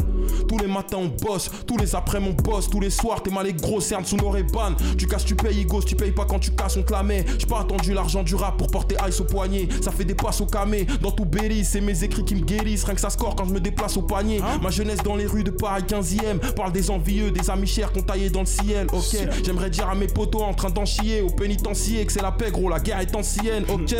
[0.47, 3.47] Tous les matins on bosse, tous les après mon boss, tous les soirs t'es mal
[3.47, 4.75] et gros cernes sous nos rébanes.
[4.97, 7.25] Tu casses, tu payes, Igos, tu payes pas quand tu casses, on clamait.
[7.37, 9.67] J'ai pas attendu l'argent du rap pour porter ice au poignet.
[9.81, 12.83] Ça fait des passes au camé, dans tout Berry, c'est mes écrits qui me guérissent.
[12.83, 14.41] Rien que ça score quand je me déplace au panier.
[14.61, 16.39] Ma jeunesse dans les rues de Paris 15ème.
[16.55, 18.87] Parle des envieux, des amis chers qu'on taillé dans le ciel.
[18.93, 22.31] Ok, j'aimerais dire à mes potos en train d'en chier au pénitencier que c'est la
[22.31, 23.65] paix, gros, la guerre est ancienne.
[23.69, 23.95] Ok.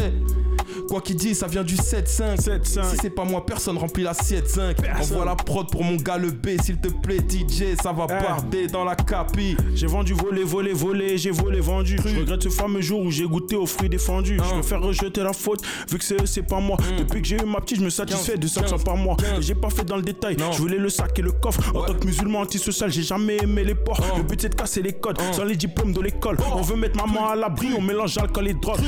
[0.90, 2.38] Quoi qu'il dise, ça vient du 7-5.
[2.38, 2.84] 7-5.
[2.92, 4.78] Si c'est pas moi, personne remplit l'assiette 5.
[5.00, 8.24] Envoie la prod pour mon gars le B, s'il te plaît, DJ, ça va Eh.
[8.24, 9.56] barder dans la capi.
[9.76, 11.98] J'ai vendu, volé, volé, volé, j'ai volé, vendu.
[12.06, 14.38] Je regrette ce fameux jour où j'ai goûté aux fruits défendus.
[14.44, 16.78] Je préfère rejeter la faute, vu que c'est eux, c'est pas moi.
[16.98, 19.18] Depuis que j'ai eu ma petite, je me satisfais de 500 par mois.
[19.42, 21.62] J'ai pas fait dans le détail, je voulais le sac et le coffre.
[21.76, 24.02] En tant que musulman antisocial, j'ai jamais aimé les porcs.
[24.18, 26.38] Le but c'est de casser les codes, sans les diplômes de l'école.
[26.54, 28.80] On veut mettre maman à l'abri, on mélange alcool et drogue.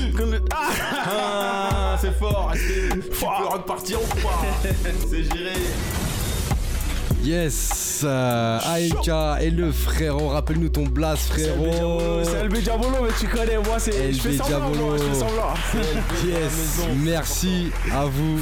[0.53, 2.51] Ah Ah, c'est fort.
[3.41, 4.41] peux repartir ou pas?
[5.09, 5.53] C'est géré.
[7.26, 12.21] Yes, euh, AMK et le frérot, rappelle-nous ton blast frérot.
[12.23, 14.13] C'est LB Diabolo, mais tu connais, moi c'est.
[14.13, 14.97] Je fais LB semblant, Diabolo.
[16.28, 18.39] Yes, merci à vous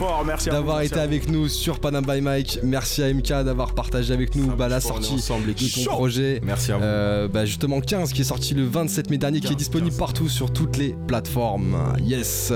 [0.47, 2.59] d'avoir été avec nous sur Panam by Mike.
[2.63, 6.41] Merci à MK d'avoir partagé avec nous bah, la sortie ensemble, de ton projet.
[6.43, 6.83] Merci à vous.
[6.83, 9.91] Euh, bah, justement 15 qui est sorti le 27 mai dernier, qui est 15, disponible
[9.91, 9.97] 15.
[9.97, 11.77] partout sur toutes les plateformes.
[12.03, 12.51] Yes.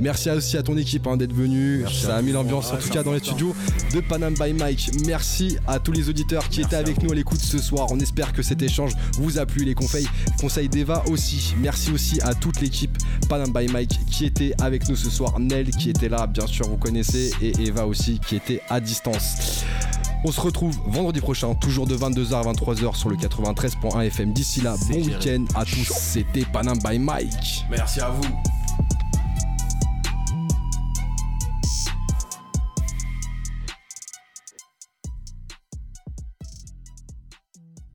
[0.00, 1.84] Merci aussi à ton équipe hein, d'être venu.
[1.88, 3.54] Ça a mis l'ambiance en tout cas dans les studios
[3.94, 4.90] de Panam by Mike.
[5.06, 7.88] Merci à tous les auditeurs qui étaient avec nous à l'écoute ce soir.
[7.90, 9.64] On espère que cet échange vous a plu.
[9.64, 10.08] Les conseils,
[10.40, 11.54] conseils d'Eva aussi.
[11.58, 12.96] Merci aussi à toute l'équipe
[13.28, 15.38] Panam by Mike qui était avec nous ce soir.
[15.38, 17.30] Nel qui était là, bien sûr, vous connaissez.
[17.42, 19.64] Et Eva aussi qui était à distance.
[20.24, 24.32] On se retrouve vendredi prochain, toujours de 22h à 23h sur le 93.1 FM.
[24.32, 25.92] D'ici là, bon week-end à tous.
[25.92, 27.64] C'était Panam by Mike.
[27.70, 28.57] Merci à vous.